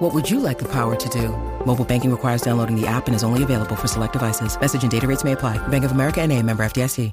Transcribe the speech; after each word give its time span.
What 0.00 0.14
would 0.14 0.30
you 0.30 0.40
like 0.40 0.58
the 0.58 0.64
power 0.64 0.96
to 0.96 1.08
do? 1.10 1.28
Mobile 1.66 1.84
banking 1.84 2.10
requires 2.10 2.40
downloading 2.40 2.74
the 2.74 2.86
app 2.86 3.06
and 3.06 3.14
is 3.14 3.22
only 3.22 3.42
available 3.42 3.76
for 3.76 3.86
select 3.86 4.14
devices. 4.14 4.58
Message 4.58 4.82
and 4.82 4.90
data 4.90 5.06
rates 5.06 5.24
may 5.24 5.32
apply. 5.32 5.58
Bank 5.68 5.84
of 5.84 5.92
America 5.92 6.22
and 6.22 6.32
a 6.32 6.42
member 6.42 6.64
FDIC. 6.64 7.12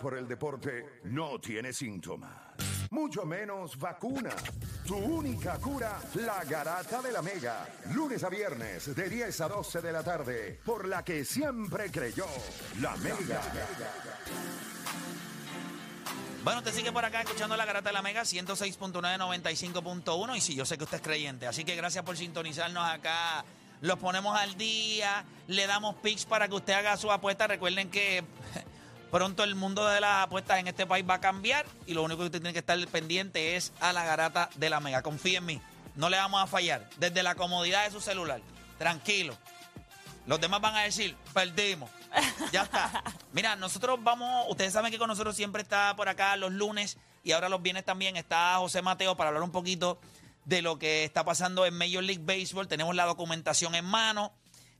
por 0.00 0.16
el 0.16 0.28
deporte 0.28 0.84
no 1.06 1.38
tiene 1.38 1.72
síntomas, 1.72 2.30
mucho 2.92 3.24
menos 3.24 3.76
vacuna. 3.76 4.30
Tu 4.86 4.94
única 4.96 5.58
cura, 5.58 5.98
la 6.14 6.44
garata 6.44 7.02
de 7.02 7.10
la 7.10 7.22
mega. 7.22 7.66
Lunes 7.92 8.22
a 8.22 8.28
viernes 8.28 8.94
de 8.94 9.08
10 9.08 9.40
a 9.40 9.48
12 9.48 9.80
de 9.80 9.92
la 9.92 10.04
tarde, 10.04 10.60
por 10.64 10.86
la 10.86 11.02
que 11.02 11.24
siempre 11.24 11.90
creyó, 11.90 12.26
la 12.80 12.96
mega. 12.98 13.42
Bueno, 16.44 16.60
usted 16.60 16.72
sigue 16.72 16.92
por 16.92 17.04
acá 17.04 17.22
escuchando 17.22 17.56
la 17.56 17.64
garata 17.64 17.88
de 17.88 17.92
la 17.92 18.00
Mega 18.00 18.22
106.995.1 18.22 20.36
y 20.36 20.40
sí, 20.40 20.54
yo 20.54 20.64
sé 20.64 20.78
que 20.78 20.84
usted 20.84 20.98
es 20.98 21.02
creyente, 21.02 21.48
así 21.48 21.64
que 21.64 21.74
gracias 21.74 22.04
por 22.04 22.16
sintonizarnos 22.16 22.88
acá. 22.88 23.44
Los 23.80 23.98
ponemos 23.98 24.38
al 24.38 24.56
día, 24.56 25.24
le 25.48 25.66
damos 25.66 25.96
pics 25.96 26.24
para 26.24 26.46
que 26.48 26.54
usted 26.54 26.74
haga 26.74 26.96
su 26.96 27.10
apuesta. 27.10 27.48
Recuerden 27.48 27.90
que 27.90 28.22
pronto 29.10 29.42
el 29.42 29.56
mundo 29.56 29.84
de 29.86 30.00
las 30.00 30.26
apuestas 30.26 30.60
en 30.60 30.68
este 30.68 30.86
país 30.86 31.04
va 31.08 31.14
a 31.14 31.20
cambiar 31.20 31.66
y 31.86 31.94
lo 31.94 32.04
único 32.04 32.20
que 32.20 32.26
usted 32.26 32.40
tiene 32.40 32.52
que 32.52 32.60
estar 32.60 32.78
pendiente 32.86 33.56
es 33.56 33.72
a 33.80 33.92
la 33.92 34.04
garata 34.04 34.48
de 34.54 34.70
la 34.70 34.78
Mega. 34.80 35.02
Confíe 35.02 35.38
en 35.38 35.46
mí, 35.46 35.60
no 35.96 36.08
le 36.08 36.18
vamos 36.18 36.40
a 36.40 36.46
fallar. 36.46 36.88
Desde 36.98 37.24
la 37.24 37.34
comodidad 37.34 37.84
de 37.84 37.90
su 37.90 38.00
celular, 38.00 38.40
tranquilo. 38.78 39.36
Los 40.26 40.40
demás 40.40 40.60
van 40.60 40.76
a 40.76 40.82
decir, 40.82 41.16
perdimos. 41.34 41.90
Ya 42.52 42.62
está. 42.62 43.02
Mira, 43.32 43.56
nosotros 43.56 43.98
vamos, 44.02 44.46
ustedes 44.48 44.72
saben 44.72 44.90
que 44.90 44.98
con 44.98 45.08
nosotros 45.08 45.36
siempre 45.36 45.62
está 45.62 45.94
por 45.96 46.08
acá 46.08 46.36
los 46.36 46.52
lunes 46.52 46.96
y 47.22 47.32
ahora 47.32 47.48
los 47.48 47.62
viernes 47.62 47.84
también 47.84 48.16
está 48.16 48.56
José 48.56 48.82
Mateo 48.82 49.16
para 49.16 49.28
hablar 49.28 49.42
un 49.42 49.52
poquito 49.52 49.98
de 50.44 50.62
lo 50.62 50.78
que 50.78 51.04
está 51.04 51.24
pasando 51.24 51.66
en 51.66 51.74
Major 51.76 52.02
League 52.02 52.22
Baseball. 52.24 52.68
Tenemos 52.68 52.94
la 52.94 53.04
documentación 53.04 53.74
en 53.74 53.84
mano. 53.84 54.32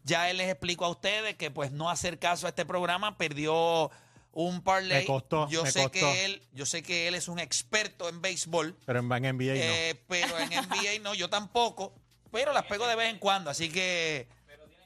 Ya 0.05 0.31
él 0.31 0.39
les 0.39 0.49
explico 0.49 0.85
a 0.87 0.89
ustedes 0.89 1.37
que 1.37 1.51
pues 1.51 1.73
no 1.73 1.91
hacer 1.91 2.19
caso 2.19 2.47
a 2.47 2.51
este 2.51 2.65
programa 2.65 3.19
perdió 3.19 3.91
un 4.33 4.63
parlay. 4.63 5.01
Me 5.01 5.05
costó, 5.05 5.49
yo 5.51 5.65
me 5.65 5.71
sé 5.71 5.83
costó. 5.83 5.93
que 5.93 6.25
él, 6.25 6.43
yo 6.53 6.65
sé 6.65 6.83
que 6.83 7.09
él 7.09 7.15
es 7.15 7.29
un 7.29 7.39
experto 7.39 8.09
en 8.09 8.23
béisbol. 8.23 8.77
Pero 8.87 9.01
en 9.01 9.09
NBA 9.09 9.25
no. 9.27 9.61
Eh, 9.61 10.01
pero 10.09 10.39
en 10.39 10.49
NBA 10.49 11.03
no, 11.03 11.15
yo 11.15 11.29
tampoco. 11.29 11.93
Pero 12.31 12.53
las 12.53 12.65
pego 12.65 12.87
de 12.87 12.95
vez 12.97 13.11
en 13.11 13.19
cuando, 13.19 13.51
así 13.51 13.69
que. 13.69 14.29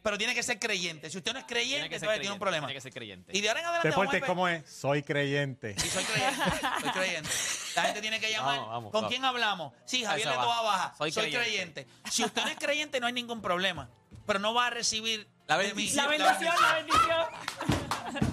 Pero 0.02 0.18
tiene 0.18 0.34
que 0.34 0.42
ser 0.42 0.58
creyente. 0.58 1.08
Si 1.10 1.18
usted 1.18 1.32
no 1.32 1.38
es 1.38 1.44
creyente, 1.44 1.74
Tiene 1.76 1.88
que 1.88 1.94
ser 2.00 2.08
entonces 2.08 2.20
tiene 2.22 2.32
un 2.34 2.38
creyente, 2.38 2.40
problema. 2.40 2.66
tiene 2.66 2.76
que 2.76 2.80
ser 2.80 2.92
creyente. 2.92 3.36
Y 3.36 3.40
de 3.40 3.48
ahora 3.48 3.60
en 3.60 3.66
adelante. 3.66 3.88
Deporte, 3.88 4.16
vamos 4.20 4.24
a 4.24 4.26
¿cómo 4.32 4.48
es? 4.48 4.68
Soy 4.70 5.02
creyente. 5.04 5.74
Sí, 5.78 5.88
soy 5.88 6.04
creyente. 6.04 6.42
Soy 6.80 6.90
creyente. 6.92 7.30
La 7.76 7.82
gente 7.84 8.00
tiene 8.00 8.18
que 8.20 8.30
llamar. 8.32 8.56
Vamos, 8.56 8.68
vamos, 8.70 8.90
¿Con 8.90 8.98
vamos. 9.02 9.10
quién 9.10 9.24
hablamos? 9.24 9.72
Sí, 9.84 10.04
Javier 10.04 10.28
de 10.28 10.34
Toa 10.34 10.46
va. 10.46 10.62
Baja. 10.62 10.94
Soy, 10.98 11.12
Soy 11.12 11.30
creyente. 11.30 11.84
creyente. 11.84 12.10
Si 12.10 12.24
usted 12.24 12.42
no 12.42 12.48
es 12.48 12.56
creyente, 12.58 12.98
no 13.00 13.06
hay 13.06 13.12
ningún 13.12 13.40
problema. 13.40 13.88
Pero 14.26 14.38
no 14.40 14.52
va 14.54 14.66
a 14.66 14.70
recibir 14.70 15.28
La 15.46 15.56
de 15.56 15.64
mí- 15.68 15.68
bendición. 15.70 16.04
La 16.04 16.10
bendición, 16.10 16.54
la 16.60 16.74
bendición. 16.74 17.26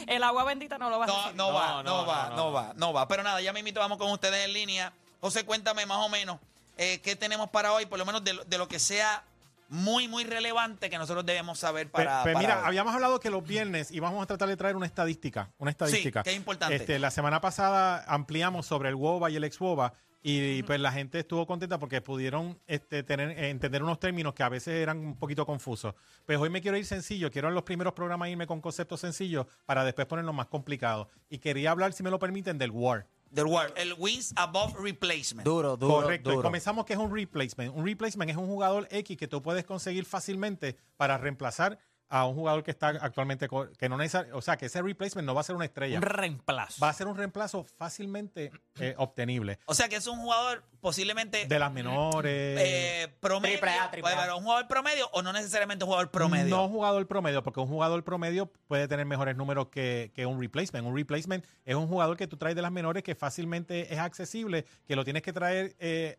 El 0.06 0.22
agua 0.22 0.44
bendita 0.44 0.78
no 0.78 0.88
lo 0.90 0.98
va 0.98 1.04
a 1.04 1.08
No, 1.08 1.14
recibir. 1.16 1.36
no, 1.36 1.52
va, 1.52 1.66
no, 1.68 1.82
No, 1.82 1.82
no, 2.02 2.06
va, 2.06 2.22
no, 2.24 2.30
no, 2.30 2.36
no. 2.36 2.52
va, 2.52 2.72
no 2.76 2.92
va. 2.92 3.08
Pero 3.08 3.22
nada, 3.22 3.40
ya 3.40 3.52
me 3.52 3.58
invito, 3.60 3.80
vamos 3.80 3.98
con 3.98 4.10
ustedes 4.10 4.44
en 4.44 4.52
línea. 4.52 4.92
José, 5.20 5.44
cuéntame 5.44 5.84
más 5.86 5.98
o 5.98 6.08
menos 6.08 6.38
eh, 6.76 7.00
qué 7.02 7.16
tenemos 7.16 7.50
para 7.50 7.72
hoy, 7.72 7.86
por 7.86 7.98
lo 7.98 8.04
menos 8.04 8.22
de, 8.24 8.34
lo- 8.34 8.44
de 8.44 8.58
lo 8.58 8.68
que 8.68 8.78
sea 8.78 9.24
muy, 9.74 10.08
muy 10.08 10.24
relevante 10.24 10.88
que 10.88 10.96
nosotros 10.98 11.26
debemos 11.26 11.58
saber 11.58 11.90
para. 11.90 12.22
pe- 12.24 12.32
para 12.32 12.38
mira, 12.38 12.66
habíamos 12.66 12.94
hablado 12.94 13.20
que 13.20 13.30
los 13.30 13.44
viernes 13.46 13.90
íbamos 13.90 14.22
a 14.22 14.26
tratar 14.26 14.48
de 14.48 14.56
traer 14.56 14.76
una 14.76 14.86
estadística. 14.86 15.50
Una 15.58 15.70
estadística. 15.70 16.22
que 16.22 16.30
es 16.30 16.36
importante. 16.36 16.76
Este, 16.76 16.98
la 16.98 17.10
semana 17.10 17.40
pasada 17.40 18.04
ampliamos 18.06 18.66
sobre 18.66 18.88
el 18.88 18.94
WOBA 18.94 19.30
y 19.30 19.36
el 19.36 19.44
ex 19.44 19.58
WOBA. 19.60 19.92
Y 20.26 20.62
pues 20.62 20.80
la 20.80 20.90
gente 20.90 21.18
estuvo 21.18 21.46
contenta 21.46 21.78
porque 21.78 22.00
pudieron 22.00 22.58
este, 22.66 23.02
tener, 23.02 23.38
entender 23.38 23.82
unos 23.82 24.00
términos 24.00 24.32
que 24.32 24.42
a 24.42 24.48
veces 24.48 24.74
eran 24.82 24.96
un 24.98 25.16
poquito 25.16 25.44
confusos. 25.44 25.94
Pues 26.24 26.38
hoy 26.38 26.48
me 26.48 26.62
quiero 26.62 26.78
ir 26.78 26.86
sencillo, 26.86 27.30
quiero 27.30 27.48
en 27.48 27.54
los 27.54 27.62
primeros 27.64 27.92
programas 27.92 28.30
irme 28.30 28.46
con 28.46 28.62
conceptos 28.62 29.00
sencillos 29.00 29.44
para 29.66 29.84
después 29.84 30.06
ponerlos 30.06 30.34
más 30.34 30.46
complicados. 30.46 31.08
Y 31.28 31.36
quería 31.40 31.72
hablar, 31.72 31.92
si 31.92 32.02
me 32.02 32.08
lo 32.10 32.18
permiten, 32.18 32.56
del 32.56 32.70
WAR. 32.70 33.06
Del 33.30 33.46
Word, 33.46 33.72
el 33.76 33.94
Wins 33.98 34.32
Above 34.36 34.74
Replacement. 34.78 35.44
Duro, 35.44 35.76
duro, 35.76 36.02
Correcto. 36.02 36.30
Y 36.30 36.34
duro. 36.34 36.44
comenzamos 36.44 36.84
que 36.84 36.92
es 36.92 36.98
un 36.98 37.12
replacement. 37.12 37.74
Un 37.74 37.84
replacement 37.84 38.30
es 38.30 38.36
un 38.36 38.46
jugador 38.46 38.86
X 38.90 39.16
que 39.16 39.26
tú 39.26 39.42
puedes 39.42 39.64
conseguir 39.64 40.04
fácilmente 40.04 40.76
para 40.96 41.18
reemplazar 41.18 41.78
a 42.16 42.26
un 42.26 42.34
jugador 42.36 42.62
que 42.62 42.70
está 42.70 42.90
actualmente 42.90 43.48
que 43.76 43.88
no 43.88 43.96
necesar- 43.96 44.28
o 44.34 44.40
sea, 44.40 44.56
que 44.56 44.66
ese 44.66 44.80
replacement 44.80 45.26
no 45.26 45.34
va 45.34 45.40
a 45.40 45.44
ser 45.44 45.56
una 45.56 45.64
estrella. 45.64 45.96
Un 45.96 46.02
reemplazo. 46.02 46.80
Va 46.80 46.88
a 46.88 46.92
ser 46.92 47.08
un 47.08 47.16
reemplazo 47.16 47.64
fácilmente 47.64 48.52
eh, 48.78 48.94
obtenible. 48.98 49.58
O 49.66 49.74
sea 49.74 49.88
que 49.88 49.96
es 49.96 50.06
un 50.06 50.20
jugador 50.20 50.62
posiblemente 50.80 51.46
De 51.48 51.58
las 51.58 51.72
menores. 51.72 52.60
eh, 52.60 53.08
promedio. 53.18 53.58
Triple 53.58 53.78
A, 53.80 53.90
triple 53.90 54.10
A. 54.10 54.14
Puede 54.14 54.14
haber 54.26 54.34
un 54.36 54.44
jugador 54.44 54.68
promedio 54.68 55.08
o 55.12 55.22
no 55.22 55.32
necesariamente 55.32 55.84
un 55.84 55.88
jugador 55.88 56.12
promedio. 56.12 56.54
No 56.56 56.68
jugador 56.68 57.04
promedio, 57.08 57.42
porque 57.42 57.58
un 57.58 57.66
jugador 57.66 58.04
promedio 58.04 58.46
puede 58.68 58.86
tener 58.86 59.06
mejores 59.06 59.36
números 59.36 59.66
que, 59.72 60.12
que 60.14 60.24
un 60.24 60.40
replacement. 60.40 60.86
Un 60.86 60.94
replacement 60.96 61.44
es 61.64 61.74
un 61.74 61.88
jugador 61.88 62.16
que 62.16 62.28
tú 62.28 62.36
traes 62.36 62.54
de 62.54 62.62
las 62.62 62.70
menores 62.70 63.02
que 63.02 63.16
fácilmente 63.16 63.92
es 63.92 63.98
accesible, 63.98 64.66
que 64.86 64.94
lo 64.94 65.02
tienes 65.02 65.22
que 65.22 65.32
traer 65.32 65.74
eh, 65.80 66.16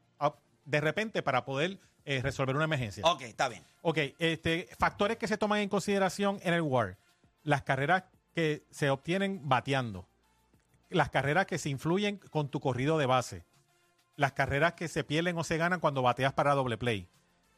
de 0.66 0.82
repente 0.82 1.22
para 1.24 1.46
poder 1.46 1.80
eh, 2.06 2.22
resolver 2.22 2.56
una 2.56 2.66
emergencia. 2.66 3.04
Ok, 3.06 3.22
está 3.24 3.50
bien. 3.50 3.64
Ok, 3.82 3.98
este, 4.20 4.70
factores 4.78 5.18
que 5.18 5.28
se 5.28 5.38
toman 5.38 5.60
en 5.60 5.70
consideración 5.70 6.40
en 6.44 6.54
el 6.54 6.62
WAR. 6.62 6.98
Las 7.44 7.64
carreras 7.64 8.04
que 8.34 8.64
se 8.70 8.90
obtienen 8.90 9.42
bateando. 9.44 10.08
Las 10.90 11.10
carreras 11.10 11.48
que 11.48 11.58
se 11.58 11.70
influyen 11.70 12.18
con 12.30 12.50
tu 12.50 12.60
corrido 12.60 12.98
de 12.98 13.08
base. 13.08 13.44
Las 14.16 14.34
carreras 14.34 14.74
que 14.74 14.88
se 14.88 15.04
pierden 15.04 15.38
o 15.38 15.44
se 15.44 15.58
ganan 15.58 15.80
cuando 15.80 16.02
bateas 16.02 16.34
para 16.34 16.54
doble 16.54 16.78
play. 16.78 17.08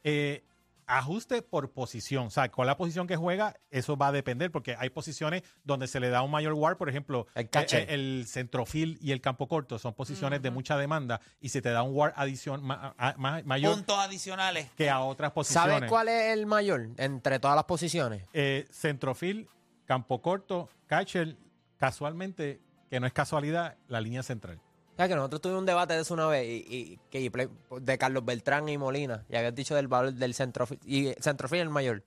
Eh, 0.02 0.42
ajuste 0.88 1.42
por 1.42 1.70
posición. 1.72 2.26
O 2.26 2.30
sea, 2.30 2.50
con 2.50 2.66
la 2.66 2.76
posición 2.76 3.06
que 3.06 3.16
juega, 3.16 3.54
eso 3.70 3.96
va 3.96 4.08
a 4.08 4.12
depender, 4.12 4.50
porque 4.50 4.74
hay 4.78 4.90
posiciones 4.90 5.42
donde 5.62 5.86
se 5.86 6.00
le 6.00 6.08
da 6.08 6.22
un 6.22 6.30
mayor 6.30 6.54
WAR, 6.54 6.76
por 6.76 6.88
ejemplo, 6.88 7.26
El 7.34 7.48
catcher. 7.50 7.82
eh, 7.90 7.94
el 7.94 8.24
centrofil 8.26 8.98
y 9.00 9.12
el 9.12 9.20
campo 9.20 9.46
corto 9.46 9.78
son 9.78 9.94
posiciones 9.94 10.42
de 10.42 10.50
mucha 10.50 10.76
demanda 10.76 11.20
y 11.40 11.50
se 11.50 11.62
te 11.62 11.70
da 11.70 11.82
un 11.82 11.94
WAR 11.94 12.12
adición 12.16 12.64
ma- 12.64 12.94
a- 12.98 13.14
ma- 13.18 13.42
mayor 13.44 13.74
Puntos 13.74 13.98
adicionales. 13.98 14.70
que 14.76 14.90
a 14.90 15.00
otras 15.00 15.30
posiciones. 15.32 15.74
¿Sabes 15.74 15.88
cuál 15.90 16.08
es 16.08 16.32
el 16.32 16.46
mayor 16.46 16.88
entre 16.96 17.38
todas 17.38 17.54
las 17.54 17.64
posiciones? 17.64 18.24
eh, 18.32 18.66
centrofil, 18.72 19.48
campo 19.84 20.20
corto, 20.22 20.68
catcher, 20.86 21.36
casualmente, 21.76 22.60
que 22.90 22.98
no 23.00 23.06
es 23.06 23.12
casualidad, 23.12 23.76
la 23.88 24.00
línea 24.00 24.22
central. 24.22 24.60
¿Sabes 24.98 25.10
que 25.10 25.14
nosotros 25.14 25.40
tuvimos 25.40 25.60
un 25.60 25.66
debate 25.66 25.94
de 25.94 26.00
eso 26.00 26.12
una 26.12 26.26
vez 26.26 26.44
y, 26.44 26.98
y- 27.12 27.30
play- 27.30 27.48
de 27.70 27.98
Carlos 27.98 28.24
Beltrán 28.24 28.68
y 28.68 28.76
Molina 28.76 29.24
y 29.30 29.36
habías 29.36 29.54
dicho 29.54 29.76
del 29.76 29.86
valor 29.86 30.12
del 30.12 30.34
centrofil 30.34 30.80
y 30.84 31.14
centrofil 31.20 31.60
el 31.60 31.70
mayor. 31.70 32.02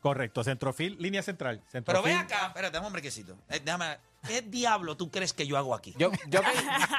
Correcto, 0.00 0.42
centrofil, 0.42 0.96
línea 0.98 1.22
central. 1.22 1.62
Pero 1.70 2.02
ve 2.02 2.14
acá, 2.14 2.46
espérate, 2.46 2.72
dame 2.72 2.86
un 2.86 2.94
brequecito. 2.94 3.36
Eh, 3.50 3.60
déjame, 3.62 3.98
¿qué 4.26 4.40
diablo 4.40 4.96
tú 4.96 5.10
crees 5.10 5.34
que 5.34 5.46
yo 5.46 5.58
hago 5.58 5.74
aquí? 5.74 5.94
Yo, 5.98 6.10
yo 6.28 6.40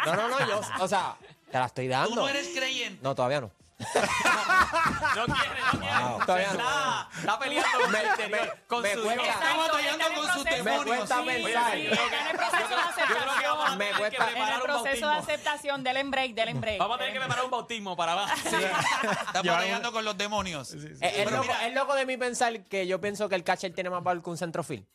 no, 0.06 0.16
no, 0.16 0.28
no, 0.28 0.48
yo, 0.48 0.62
o 0.80 0.88
sea, 0.88 1.18
te 1.52 1.58
la 1.58 1.66
estoy 1.66 1.88
dando. 1.88 2.10
Tú 2.12 2.16
no 2.18 2.30
eres 2.30 2.50
creyente. 2.56 3.00
No, 3.02 3.16
todavía 3.16 3.42
no. 3.42 3.52
No 3.82 5.26
quiere, 5.26 5.62
no 5.74 5.80
quiere. 5.80 6.26
Todavía 6.26 6.54
no. 6.54 6.60
Está, 6.60 7.10
está 7.20 7.40
peleando 7.40 7.80
con 7.82 7.92
Me- 7.92 8.00
el 8.00 8.08
interior, 8.08 8.42
me- 8.56 8.64
con 8.68 8.82
me 8.82 8.94
su 8.94 9.04
cuesta-. 9.04 9.24
Está 9.32 9.58
batallando 9.58 10.06
con 10.16 10.34
sus 10.34 10.44
Me 10.46 10.52
demonios. 10.52 10.86
cuesta 10.86 11.18
Sí, 11.22 11.26
pensar. 11.26 11.74
sí, 11.74 11.88
está 11.88 12.20
en 12.22 12.28
el 12.28 12.38
proceso 12.38 12.68
de 12.68 12.76
aceptación. 12.76 13.78
Me 13.78 13.86
tener 13.86 13.92
que 13.94 14.00
cuesta- 14.00 14.24
En 14.28 14.32
preparar 14.32 14.54
el 14.56 14.60
un 14.62 14.66
proceso 14.66 14.96
de 14.96 15.02
bautismo. 15.02 15.12
aceptación, 15.34 15.84
del 15.84 15.98
en 15.98 16.12
break, 16.12 16.34
del 16.34 16.50
en 16.50 16.62
break. 16.62 16.80
Vamos 16.80 16.96
a 16.96 17.00
tener 17.00 17.14
que 17.14 17.20
preparar 17.20 17.46
un 17.46 17.52
bautismo 17.52 17.96
para 17.98 18.12
abajo. 18.14 18.34
Estás 18.36 19.44
Lleva 19.44 19.56
batallando 19.56 19.92
con 19.92 20.06
los 20.06 20.18
demonios. 20.18 20.74
Es, 20.74 20.84
es 20.84 21.00
Pero 21.00 21.32
loco, 21.32 21.52
es 21.64 21.74
loco 21.74 21.96
de 21.96 22.06
mí 22.06 22.18
pensar 22.18 22.64
que 22.64 22.88
yo 22.88 23.02
pienso 23.02 23.28
que 23.30 23.36
el 23.36 23.44
catcher 23.44 23.74
tiene 23.74 23.90
más 23.90 24.04
valor 24.04 24.24
que 24.24 24.30
un 24.30 24.38
centrofil. 24.38 24.88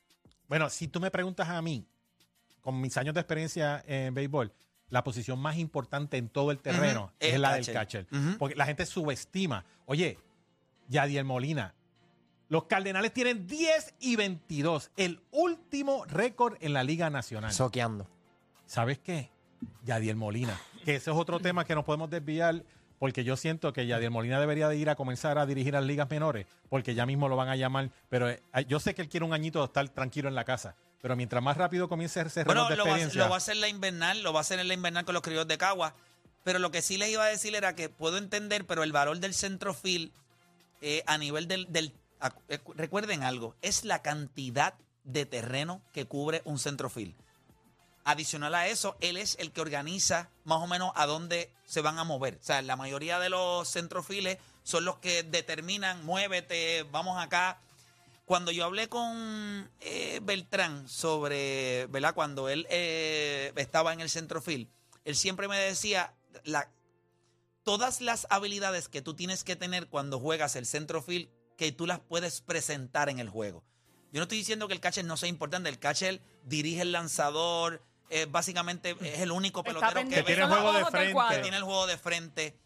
Bueno, 0.49 0.71
si 0.71 0.89
tú 0.89 1.01
me 1.01 1.11
preguntas 1.11 1.49
a 1.49 1.61
mí, 1.61 1.87
con 2.61 2.81
mis 2.81 2.97
años 2.97 3.15
de 3.15 3.21
experiencia 3.21 3.83
en 3.87 4.15
béisbol, 4.15 4.53
la 4.91 5.05
posición 5.05 5.39
más 5.39 5.57
importante 5.57 6.17
en 6.17 6.29
todo 6.29 6.51
el 6.51 6.59
terreno 6.59 7.13
es 7.19 7.35
el 7.35 7.43
la 7.43 7.51
catcher. 7.51 7.67
del 7.67 7.75
catcher. 7.75 8.39
Porque 8.39 8.55
la 8.55 8.67
gente 8.67 8.87
subestima. 8.87 9.65
Oye, 9.87 10.19
Yadiel 10.89 11.25
Molina, 11.25 11.75
los 12.49 12.65
Cardenales 12.65 13.13
tienen 13.13 13.47
10 13.47 13.95
y 14.01 14.17
22, 14.17 14.91
el 14.97 15.21
último 15.33 16.05
récord 16.05 16.57
en 16.61 16.73
la 16.73 16.85
Liga 16.85 17.11
Nacional. 17.11 17.53
Soqueando. 17.53 18.09
¿Sabes 18.67 18.99
qué? 18.99 19.31
Yadiel 19.85 20.17
Molina. 20.17 20.59
Que 20.85 20.97
ese 20.97 21.11
es 21.11 21.17
otro 21.17 21.41
tema 21.41 21.65
que 21.65 21.75
nos 21.75 21.85
podemos 21.85 22.09
desviar 22.11 22.63
porque 22.99 23.25
yo 23.25 23.37
siento 23.37 23.73
que 23.73 23.87
Yadiel 23.87 24.11
Molina 24.11 24.41
debería 24.41 24.69
de 24.69 24.77
ir 24.77 24.89
a 24.89 24.95
comenzar 24.95 25.39
a 25.39 25.47
dirigir 25.47 25.77
a 25.77 25.81
las 25.81 25.89
ligas 25.89 26.09
menores 26.09 26.47
porque 26.69 26.95
ya 26.95 27.05
mismo 27.07 27.29
lo 27.29 27.37
van 27.37 27.49
a 27.49 27.57
llamar. 27.57 27.91
Pero 28.09 28.31
eh, 28.31 28.41
yo 28.69 28.81
sé 28.81 28.95
que 28.95 29.03
él 29.03 29.09
quiere 29.09 29.27
un 29.27 29.33
añito 29.33 29.59
de 29.61 29.67
estar 29.67 29.89
tranquilo 29.89 30.29
en 30.29 30.35
la 30.35 30.45
casa. 30.45 30.77
Pero 31.03 31.15
mientras 31.17 31.43
más 31.43 31.57
rápido 31.57 31.89
comience 31.89 32.21
ese 32.21 32.45
Bueno, 32.45 32.69
de 32.69 32.77
lo 32.77 32.85
va, 32.85 32.91
a- 32.91 32.93
experiencia, 32.95 33.23
lo 33.25 33.29
va 33.31 33.37
a 33.37 33.39
hacer 33.39 33.57
la 33.57 33.69
invernal, 33.69 34.23
lo 34.23 34.33
va 34.33 34.41
a 34.41 34.43
hacer 34.43 34.59
en 34.59 34.69
la 34.69 34.75
invernal 34.75 35.05
con 35.05 35.15
los 35.15 35.23
criollos 35.23 35.47
de 35.47 35.59
Cagua. 35.59 35.95
Pero 36.43 36.59
lo 36.59 36.71
que 36.71 36.81
sí 36.83 36.97
les 36.97 37.11
iba 37.11 37.25
a 37.25 37.29
decir 37.29 37.55
era 37.55 37.75
que 37.75 37.89
puedo 37.89 38.19
entender, 38.19 38.67
pero 38.67 38.83
el 38.83 38.93
valor 38.93 39.19
del 39.19 39.35
centrofil 39.35 40.13
eh, 40.81 41.03
a 41.07 41.19
nivel 41.19 41.49
del, 41.49 41.71
del- 41.73 41.93
eh, 42.49 42.59
Recuerden 42.77 43.23
algo, 43.23 43.55
es 43.63 43.85
la 43.85 44.03
cantidad 44.03 44.75
de 45.05 45.27
terreno 45.27 45.81
que 45.93 46.07
cubre 46.07 46.43
un 46.45 46.59
centrofil. 46.59 47.15
Adicional 48.05 48.55
a 48.55 48.69
eso, 48.69 48.97
él 49.01 49.17
es 49.17 49.37
el 49.41 49.51
que 49.51 49.61
organiza 49.61 50.29
más 50.45 50.59
o 50.63 50.67
menos 50.69 50.93
a 50.95 51.07
dónde 51.07 51.51
se 51.65 51.81
van 51.81 51.99
a 51.99 52.05
mover. 52.05 52.39
O 52.41 52.45
sea, 52.45 52.63
la 52.63 52.77
mayoría 52.77 53.19
de 53.19 53.29
los 53.31 53.69
centrofiles 53.69 54.39
son 54.63 54.85
los 54.85 54.99
que 54.99 55.25
determinan, 55.25 56.05
muévete, 56.05 56.85
vamos 56.93 57.21
acá. 57.21 57.59
Cuando 58.27 58.51
yo 58.51 58.65
hablé 58.65 58.89
con 58.89 59.71
eh, 59.81 60.21
Beltrán 60.23 60.89
sobre, 60.89 61.87
¿verdad? 61.87 62.13
Cuando 62.13 62.49
él 62.49 62.67
eh, 62.71 63.53
estaba 63.55 63.93
en 63.93 64.01
el 64.01 64.11
centrofil, 64.11 64.69
él 65.05 65.15
siempre 65.15 65.47
me 65.47 65.57
decía, 65.57 66.13
la, 66.43 66.69
todas 67.63 68.01
las 68.01 68.27
habilidades 68.29 68.89
que 68.89 69.01
tú 69.01 69.15
tienes 69.15 69.45
que 69.45 69.55
tener 69.55 69.87
cuando 69.89 70.19
juegas 70.19 70.57
el 70.57 70.67
centrofil, 70.67 71.31
que 71.57 71.71
tú 71.71 71.87
las 71.87 72.01
puedes 72.01 72.41
presentar 72.41 73.09
en 73.09 73.21
el 73.21 73.29
juego. 73.29 73.65
Yo 74.13 74.19
no 74.19 74.23
estoy 74.25 74.39
diciendo 74.39 74.67
que 74.67 74.75
el 74.75 74.81
catcher 74.81 75.05
no 75.05 75.17
sea 75.17 75.29
importante, 75.29 75.69
el 75.69 75.79
catcher 75.79 76.21
dirige 76.45 76.83
el 76.83 76.91
lanzador, 76.91 77.81
eh, 78.11 78.27
básicamente 78.29 78.97
es 79.01 79.21
el 79.21 79.31
único 79.31 79.63
pelotero 79.63 80.01
que, 80.03 80.17
Que 80.17 80.23
tiene 80.25 80.43
los 80.43 80.51
juego 80.51 80.73
de 80.73 80.85
frente. 80.87 81.15
que 81.31 81.43
tiene 81.43 81.57
el 81.57 81.63
juego 81.63 81.87
de 81.87 81.97
frente. 81.97 82.59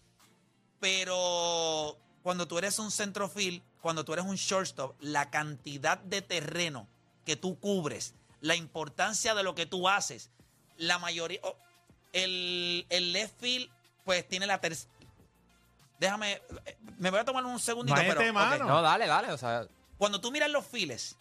Pero 0.80 1.98
cuando 2.22 2.48
tú 2.48 2.56
eres 2.56 2.78
un 2.78 2.90
centrofil, 2.90 3.62
cuando 3.80 4.04
tú 4.04 4.12
eres 4.12 4.24
un 4.24 4.36
shortstop, 4.36 4.94
la 5.00 5.30
cantidad 5.30 5.98
de 5.98 6.22
terreno 6.22 6.86
que 7.24 7.36
tú 7.36 7.58
cubres, 7.58 8.14
la 8.40 8.56
importancia 8.56 9.34
de 9.34 9.42
lo 9.42 9.54
que 9.54 9.66
tú 9.66 9.88
haces, 9.88 10.30
la 10.76 10.98
mayoría. 10.98 11.40
oh, 11.42 11.56
el, 12.12 12.86
el 12.88 13.12
left 13.12 13.38
field, 13.40 13.70
pues 14.04 14.26
tiene 14.28 14.46
la 14.46 14.60
tercera. 14.60 14.90
Déjame. 15.98 16.40
Me 16.98 17.10
voy 17.10 17.20
a 17.20 17.24
tomar 17.24 17.44
un 17.44 17.60
segundito, 17.60 17.94
Maete, 17.94 18.14
pero. 18.16 18.28
ok. 18.30 18.34
mano. 18.34 18.64
No, 18.64 18.82
dale, 18.82 19.06
dale. 19.06 19.32
O 19.32 19.38
sea, 19.38 19.66
Cuando 19.98 20.20
tú 20.20 20.32
miras 20.32 20.50
los 20.50 20.66
files 20.66 21.16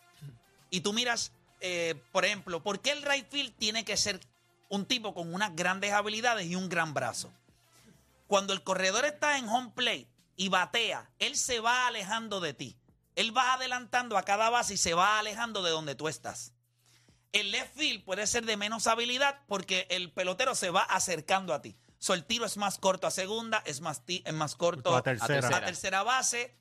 y 0.69 0.79
tú 0.81 0.93
miras, 0.93 1.33
eh, 1.59 2.01
por 2.11 2.23
ejemplo, 2.25 2.63
¿por 2.63 2.79
qué 2.79 2.91
el 2.91 3.01
right 3.03 3.29
field 3.29 3.53
tiene 3.57 3.83
que 3.83 3.97
ser 3.97 4.21
un 4.69 4.85
tipo 4.85 5.13
con 5.13 5.33
unas 5.33 5.55
grandes 5.55 5.91
habilidades 5.91 6.47
y 6.47 6.55
un 6.55 6.69
gran 6.69 6.93
brazo? 6.93 7.29
Cuando 8.27 8.53
el 8.53 8.63
corredor 8.63 9.03
está 9.05 9.37
en 9.37 9.49
home 9.49 9.71
plate 9.75 10.07
y 10.39 10.47
batea, 10.47 11.11
él 11.19 11.35
se 11.35 11.59
va 11.59 11.85
alejando 11.87 12.39
de 12.39 12.53
ti. 12.53 12.77
Él 13.15 13.35
va 13.35 13.53
adelantando 13.55 14.17
a 14.17 14.23
cada 14.23 14.49
base 14.49 14.75
y 14.75 14.77
se 14.77 14.93
va 14.93 15.19
alejando 15.19 15.61
de 15.63 15.71
donde 15.71 15.95
tú 15.95 16.07
estás. 16.07 16.53
El 17.33 17.51
left 17.51 17.75
field 17.75 18.05
puede 18.05 18.25
ser 18.25 18.45
de 18.45 18.55
menos 18.55 18.87
habilidad 18.87 19.41
porque 19.47 19.85
el 19.89 20.13
pelotero 20.13 20.55
se 20.55 20.69
va 20.69 20.83
acercando 20.83 21.53
a 21.53 21.61
ti. 21.61 21.75
So, 21.97 22.13
el 22.13 22.23
tiro 22.23 22.45
es 22.45 22.55
más 22.55 22.77
corto 22.77 23.05
a 23.05 23.11
segunda, 23.11 23.61
es 23.65 23.81
más, 23.81 24.05
ti- 24.05 24.23
es 24.25 24.33
más 24.33 24.55
corto 24.55 24.95
A 24.95 25.03
tercera. 25.03 25.57
a 25.57 25.65
tercera 25.65 26.03
base. 26.03 26.55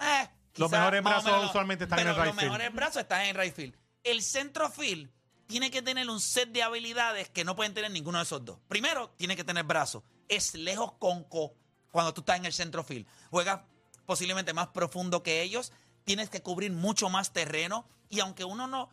Eh, 0.00 0.28
Los 0.56 0.68
mejores 0.68 1.00
brazos 1.04 1.24
menos, 1.26 1.44
usualmente 1.50 1.84
están 1.84 2.00
en 2.00 2.08
el 2.08 2.14
right 2.16 2.24
Los 2.26 2.34
field. 2.34 2.50
mejores 2.50 2.74
brazos 2.74 3.02
están 3.02 3.20
en 3.20 3.28
el 3.36 3.42
right 3.42 3.54
field. 3.54 3.76
El 4.02 4.22
centrofield 4.24 5.08
tiene 5.46 5.70
que 5.70 5.82
tener 5.82 6.10
un 6.10 6.18
set 6.20 6.48
de 6.50 6.64
habilidades 6.64 7.28
que 7.28 7.44
no 7.44 7.54
pueden 7.54 7.74
tener 7.74 7.92
ninguno 7.92 8.18
de 8.18 8.24
esos 8.24 8.44
dos. 8.44 8.58
Primero, 8.66 9.10
tiene 9.16 9.36
que 9.36 9.44
tener 9.44 9.62
brazos. 9.64 10.02
Es 10.28 10.54
lejos 10.54 10.94
con 10.98 11.22
co 11.24 11.54
cuando 11.90 12.14
tú 12.14 12.20
estás 12.22 12.36
en 12.38 12.46
el 12.46 12.52
centrofield. 12.52 13.06
Juegas 13.30 13.60
posiblemente 14.06 14.52
más 14.52 14.68
profundo 14.68 15.22
que 15.22 15.42
ellos. 15.42 15.72
Tienes 16.04 16.30
que 16.30 16.42
cubrir 16.42 16.72
mucho 16.72 17.08
más 17.10 17.32
terreno. 17.32 17.86
Y 18.08 18.20
aunque 18.20 18.44
uno 18.44 18.66
no. 18.66 18.90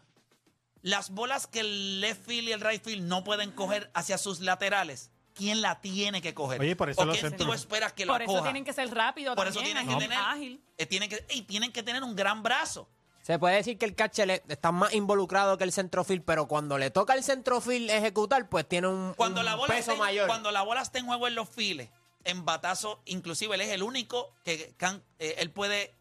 Las 0.82 1.10
bolas 1.10 1.48
que 1.48 1.62
el 1.62 2.02
left 2.02 2.26
field 2.26 2.50
y 2.50 2.52
el 2.52 2.62
right 2.62 2.84
field 2.84 3.04
no 3.08 3.24
pueden 3.24 3.52
coger 3.52 3.90
hacia 3.94 4.18
sus 4.18 4.40
laterales, 4.42 5.10
¿quién 5.34 5.62
la 5.62 5.82
tiene 5.82 6.22
que 6.22 6.34
coger? 6.34 6.62
Oye, 6.62 6.76
por 6.76 6.90
eso 6.90 7.02
¿O 7.02 7.12
quién 7.12 7.36
tú 7.36 7.52
esperas 7.52 7.94
que 7.94 8.06
Por 8.06 8.20
la 8.20 8.24
eso 8.26 8.32
coja? 8.34 8.44
tienen 8.44 8.64
que 8.64 8.74
ser 8.74 8.94
rápidos 8.94 9.36
Por 9.36 9.48
eso 9.48 9.56
también, 9.56 9.78
tienen 9.78 9.98
que 9.98 10.04
tener, 10.04 10.18
ágil. 10.20 10.64
eh, 10.78 10.86
tienen 10.86 11.10
que, 11.10 11.26
y 11.32 11.42
tienen 11.42 11.72
que 11.72 11.82
tener 11.84 12.04
un 12.04 12.16
gran 12.16 12.44
brazo. 12.44 12.88
se 13.24 13.38
puede 13.40 13.56
decir 13.56 13.78
que 13.78 13.86
el 13.86 13.94
catcher 13.96 14.30
es- 14.30 14.42
está 14.48 14.72
más 14.72 14.94
involucrado 14.94 15.58
que 15.58 15.64
el 15.66 15.74
centrofil, 15.74 16.22
pero 16.22 16.48
cuando 16.48 16.78
le 16.78 16.92
toca 16.92 17.12
al 17.14 17.24
centrofil 17.24 17.90
ejecutar, 17.90 18.48
pues 18.48 18.66
tiene 18.70 18.88
un, 18.88 19.14
Cuando 19.16 19.42
un 19.42 19.46
la 19.48 19.56
bola 19.56 19.74
peso 19.76 19.92
esté, 19.92 20.02
mayor. 20.02 20.28
cuando 20.28 20.50
la 20.52 20.62
bola 20.62 20.82
está 20.82 21.00
en 21.00 21.08
juego 21.08 21.28
en 21.28 21.36
los 21.36 21.50
files, 21.50 21.90
en 22.27 22.45
batazo, 22.45 23.01
inclusive 23.06 23.56
él 23.56 23.62
es 23.62 23.69
el 23.69 23.83
único 23.83 24.33
que 24.44 24.74
can- 24.77 25.03
eh, 25.19 25.35
él 25.39 25.50
puede 25.51 25.94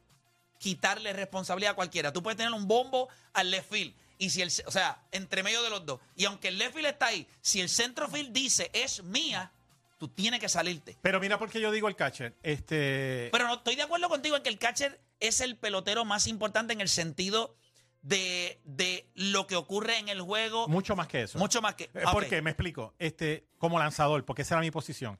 quitarle 0.58 1.12
responsabilidad 1.12 1.72
a 1.72 1.76
cualquiera. 1.76 2.12
Tú 2.12 2.22
puedes 2.22 2.36
tener 2.36 2.52
un 2.52 2.66
bombo 2.66 3.08
al 3.32 3.50
left 3.50 3.70
field. 3.70 3.94
Y 4.18 4.30
si 4.30 4.40
el, 4.42 4.50
o 4.66 4.70
sea, 4.70 5.02
entre 5.12 5.42
medio 5.42 5.62
de 5.62 5.68
los 5.70 5.84
dos. 5.84 6.00
Y 6.16 6.24
aunque 6.24 6.48
el 6.48 6.58
left 6.58 6.74
field 6.74 6.86
está 6.88 7.06
ahí, 7.06 7.26
si 7.42 7.60
el 7.60 7.68
centro 7.68 8.08
field 8.08 8.32
dice 8.32 8.70
es 8.72 9.02
mía, 9.02 9.52
tú 9.98 10.08
tienes 10.08 10.40
que 10.40 10.48
salirte. 10.48 10.96
Pero 11.02 11.20
mira 11.20 11.38
por 11.38 11.50
qué 11.50 11.60
yo 11.60 11.70
digo 11.70 11.88
el 11.88 11.96
catcher. 11.96 12.34
Este, 12.42 13.28
Pero 13.32 13.46
no 13.46 13.54
estoy 13.54 13.76
de 13.76 13.82
acuerdo 13.82 14.08
contigo 14.08 14.36
en 14.36 14.42
que 14.42 14.48
el 14.48 14.58
catcher 14.58 14.98
es 15.20 15.40
el 15.40 15.56
pelotero 15.56 16.04
más 16.06 16.26
importante 16.26 16.72
en 16.72 16.80
el 16.80 16.88
sentido 16.88 17.54
de, 18.02 18.60
de 18.64 19.06
lo 19.14 19.46
que 19.46 19.56
ocurre 19.56 19.98
en 19.98 20.08
el 20.08 20.20
juego. 20.22 20.68
mucho 20.68 20.96
más 20.96 21.08
que 21.08 21.22
eso. 21.22 21.38
Mucho 21.38 21.60
más 21.60 21.74
que. 21.74 21.84
Eh, 21.84 22.02
Ok. 22.06 22.12
¿Por 22.12 22.26
qué? 22.28 22.40
Me 22.40 22.50
explico. 22.50 22.94
Este, 22.98 23.46
como 23.58 23.78
lanzador, 23.78 24.24
porque 24.24 24.42
esa 24.42 24.54
era 24.54 24.60
mi 24.62 24.70
posición. 24.70 25.18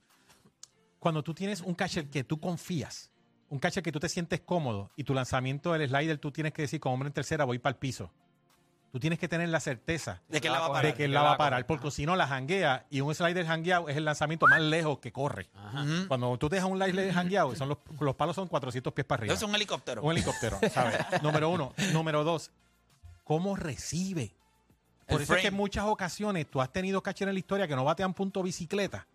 Cuando 0.98 1.22
tú 1.22 1.34
tienes 1.34 1.60
un 1.60 1.74
catcher 1.74 2.08
que 2.08 2.24
tú 2.24 2.40
confías, 2.40 3.10
un 3.48 3.58
catcher 3.58 3.82
que 3.82 3.92
tú 3.92 4.00
te 4.00 4.08
sientes 4.08 4.40
cómodo 4.40 4.90
y 4.96 5.04
tu 5.04 5.14
lanzamiento 5.14 5.72
del 5.72 5.88
slider 5.88 6.18
tú 6.18 6.32
tienes 6.32 6.52
que 6.52 6.62
decir 6.62 6.80
con 6.80 6.92
hombre 6.92 7.08
en 7.08 7.12
tercera 7.12 7.44
voy 7.44 7.58
para 7.58 7.74
el 7.74 7.78
piso. 7.78 8.10
Tú 8.92 9.00
tienes 9.00 9.18
que 9.18 9.28
tener 9.28 9.50
la 9.50 9.60
certeza 9.60 10.22
De 10.28 10.40
que 10.40 10.46
él 10.46 10.54
la 10.54 10.60
va 10.60 10.66
a 10.66 10.68
de 10.68 10.72
parar. 10.72 10.86
de 10.90 10.94
que 10.94 11.04
él 11.04 11.12
la 11.12 11.22
va 11.22 11.32
a 11.32 11.36
parar, 11.36 11.66
porque 11.66 11.90
si 11.90 12.06
no 12.06 12.16
la 12.16 12.26
janguea 12.26 12.86
y 12.88 13.02
un 13.02 13.14
slider 13.14 13.44
jangueado 13.46 13.90
es 13.90 13.96
el 13.96 14.06
lanzamiento 14.06 14.46
más 14.46 14.60
lejos 14.62 15.00
que 15.00 15.12
corre. 15.12 15.50
Cuando 16.08 16.38
tú 16.38 16.48
dejas 16.48 16.70
un 16.70 16.78
slider 16.78 17.12
jangueado, 17.12 17.54
son 17.56 17.68
los, 17.68 17.78
los 18.00 18.14
palos 18.14 18.34
son 18.36 18.48
400 18.48 18.92
pies 18.94 19.04
para 19.04 19.20
arriba. 19.20 19.34
Es 19.34 19.42
un 19.42 19.54
helicóptero. 19.54 20.02
Un 20.02 20.12
helicóptero, 20.12 20.58
¿sabes? 20.72 20.98
Número 21.22 21.50
uno. 21.50 21.74
Número 21.92 22.24
dos, 22.24 22.50
¿cómo 23.24 23.54
recibe? 23.54 24.34
Por 25.06 25.18
El 25.18 25.24
eso 25.24 25.34
es 25.34 25.42
que 25.42 25.48
en 25.48 25.54
muchas 25.54 25.84
ocasiones 25.84 26.50
tú 26.50 26.60
has 26.60 26.72
tenido 26.72 27.02
catcher 27.02 27.28
en 27.28 27.34
la 27.34 27.38
historia 27.38 27.68
que 27.68 27.76
no 27.76 27.84
batean 27.84 28.14
punto 28.14 28.42
bicicleta. 28.42 29.06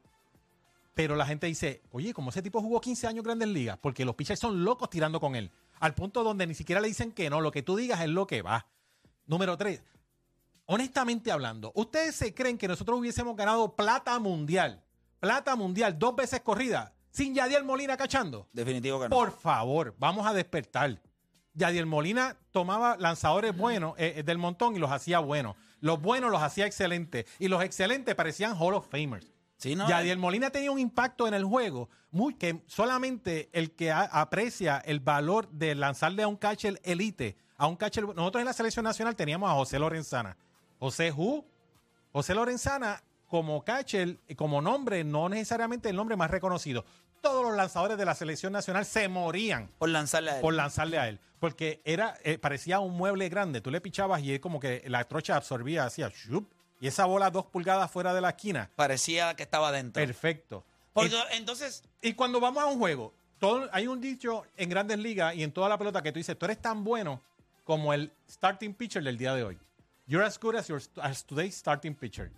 Pero 0.94 1.16
la 1.16 1.26
gente 1.26 1.48
dice, 1.48 1.82
oye, 1.92 2.14
como 2.14 2.32
ese 2.32 2.42
tipo 2.42 2.62
jugó 2.62 2.82
15 2.82 3.08
años 3.08 3.24
grandes 3.24 3.48
ligas, 3.48 3.78
porque 3.82 4.04
los 4.04 4.16
pitchers 4.16 4.40
son 4.40 4.64
locos 4.64 4.90
tirando 4.90 5.20
con 5.20 5.36
él. 5.36 5.52
Al 5.80 5.94
punto 5.94 6.24
donde 6.24 6.46
ni 6.46 6.54
siquiera 6.54 6.82
le 6.82 6.90
dicen 6.90 7.12
que 7.12 7.30
no, 7.30 7.42
lo 7.42 7.52
que 7.52 7.64
tú 7.64 7.76
digas 7.76 8.02
es 8.02 8.10
lo 8.10 8.28
que 8.28 8.42
va. 8.42 8.68
Número 9.26 9.56
tres, 9.58 9.82
honestamente 10.66 11.32
hablando, 11.32 11.72
¿ustedes 11.76 12.16
se 12.16 12.34
creen 12.34 12.58
que 12.58 12.68
nosotros 12.68 13.00
hubiésemos 13.00 13.36
ganado 13.36 13.76
plata 13.76 14.20
mundial? 14.20 14.84
Plata 15.20 15.56
mundial, 15.56 15.98
dos 15.98 16.16
veces 16.16 16.42
corrida, 16.42 16.94
sin 17.12 17.34
Yadiel 17.34 17.64
Molina 17.64 17.96
cachando. 17.96 18.48
Definitivo 18.52 19.00
que 19.00 19.10
no. 19.10 19.16
Por 19.16 19.32
favor, 19.32 19.96
vamos 19.98 20.26
a 20.28 20.34
despertar. 20.34 21.00
Yadiel 21.54 21.86
Molina 21.86 22.38
tomaba 22.52 22.98
lanzadores 22.98 23.56
buenos 23.56 23.96
eh, 23.98 24.16
eh, 24.18 24.24
del 24.24 24.38
montón 24.38 24.76
y 24.76 24.80
los 24.80 24.92
hacía 24.92 25.20
buenos. 25.20 25.56
Los 25.80 26.02
buenos 26.02 26.32
los 26.32 26.42
hacía 26.42 26.66
excelentes. 26.66 27.26
Y 27.40 27.48
los 27.48 27.64
excelentes 27.64 28.16
parecían 28.16 28.56
Hall 28.58 28.74
of 28.74 28.88
Famers. 28.88 29.31
Sí, 29.62 29.76
¿no? 29.76 29.88
Yadiel 29.88 30.18
Molina 30.18 30.50
tenía 30.50 30.72
un 30.72 30.80
impacto 30.80 31.28
en 31.28 31.36
el 31.36 31.46
juego 31.46 31.88
muy, 32.10 32.34
que 32.34 32.64
solamente 32.66 33.50
el 33.54 33.72
que 33.76 33.92
a- 33.92 34.02
aprecia 34.06 34.80
el 34.80 35.00
valor 35.02 35.48
de 35.52 35.76
lanzarle 35.76 36.24
a 36.24 36.28
un 36.28 36.36
catcher 36.36 36.82
elite, 36.84 37.38
a 37.58 37.68
un 37.68 37.76
catcher... 37.76 38.04
Nosotros 38.04 38.42
en 38.42 38.46
la 38.46 38.54
selección 38.54 38.84
nacional 38.84 39.16
teníamos 39.16 39.52
a 39.52 39.54
José 39.54 39.78
Lorenzana. 39.78 40.36
José 40.80 41.12
Who, 41.12 41.46
José 42.12 42.34
Lorenzana 42.34 43.04
como 43.28 43.64
catcher, 43.64 44.18
como 44.36 44.62
nombre, 44.64 45.04
no 45.04 45.30
necesariamente 45.30 45.90
el 45.90 45.96
nombre 45.96 46.18
más 46.18 46.32
reconocido. 46.32 46.84
Todos 47.22 47.44
los 47.46 47.56
lanzadores 47.56 48.00
de 48.00 48.06
la 48.06 48.16
selección 48.16 48.52
nacional 48.52 48.84
se 48.84 49.08
morían 49.08 49.70
Por 49.78 49.90
lanzarle 49.90 50.32
a 50.32 50.36
él. 50.38 50.42
por 50.42 50.56
lanzarle 50.56 50.98
a 50.98 51.08
él. 51.08 51.20
Porque 51.40 51.82
era, 51.86 52.16
eh, 52.24 52.40
parecía 52.40 52.80
un 52.80 52.98
mueble 52.98 53.30
grande. 53.30 53.62
Tú 53.62 53.70
le 53.70 53.80
pichabas 53.80 54.24
y 54.24 54.34
él 54.34 54.40
como 54.42 54.60
que 54.60 54.84
la 54.88 55.04
trocha 55.08 55.36
absorbía, 55.36 55.86
hacía 55.86 56.10
shup, 56.10 56.52
y 56.82 56.88
esa 56.88 57.06
bola 57.06 57.30
dos 57.30 57.46
pulgadas 57.46 57.90
fuera 57.90 58.14
de 58.14 58.20
la 58.20 58.30
esquina. 58.30 58.70
Parecía 58.76 59.36
que 59.36 59.44
estaba 59.44 59.72
dentro. 59.72 60.04
Perfecto. 60.04 60.66
Porque 60.92 61.16
entonces, 61.32 61.84
Y, 62.02 62.10
y 62.10 62.14
cuando 62.14 62.40
vamos 62.42 62.62
a 62.62 62.66
un 62.66 62.80
juego, 62.80 63.14
todo, 63.40 63.70
hay 63.72 63.88
un 63.88 64.02
dicho 64.02 64.44
en 64.58 64.70
grandes 64.70 64.98
ligas 65.00 65.36
y 65.36 65.44
en 65.44 65.52
toda 65.52 65.70
la 65.70 65.78
pelota 65.78 66.02
que 66.02 66.12
tú 66.12 66.18
dices, 66.18 66.38
tú 66.38 66.46
eres 66.46 66.62
tan 66.62 66.84
bueno 66.84 67.22
como 67.64 67.94
el 67.94 68.12
starting 68.30 68.74
pitcher 68.74 69.04
del 69.04 69.18
día 69.18 69.34
de 69.36 69.44
hoy. 69.44 69.58
You're 70.08 70.26
as 70.26 70.38
good 70.40 70.56
as, 70.56 70.68
your, 70.68 70.82
as 71.02 71.24
today's 71.24 71.56
starting 71.56 71.96
pitcher. 71.96 72.32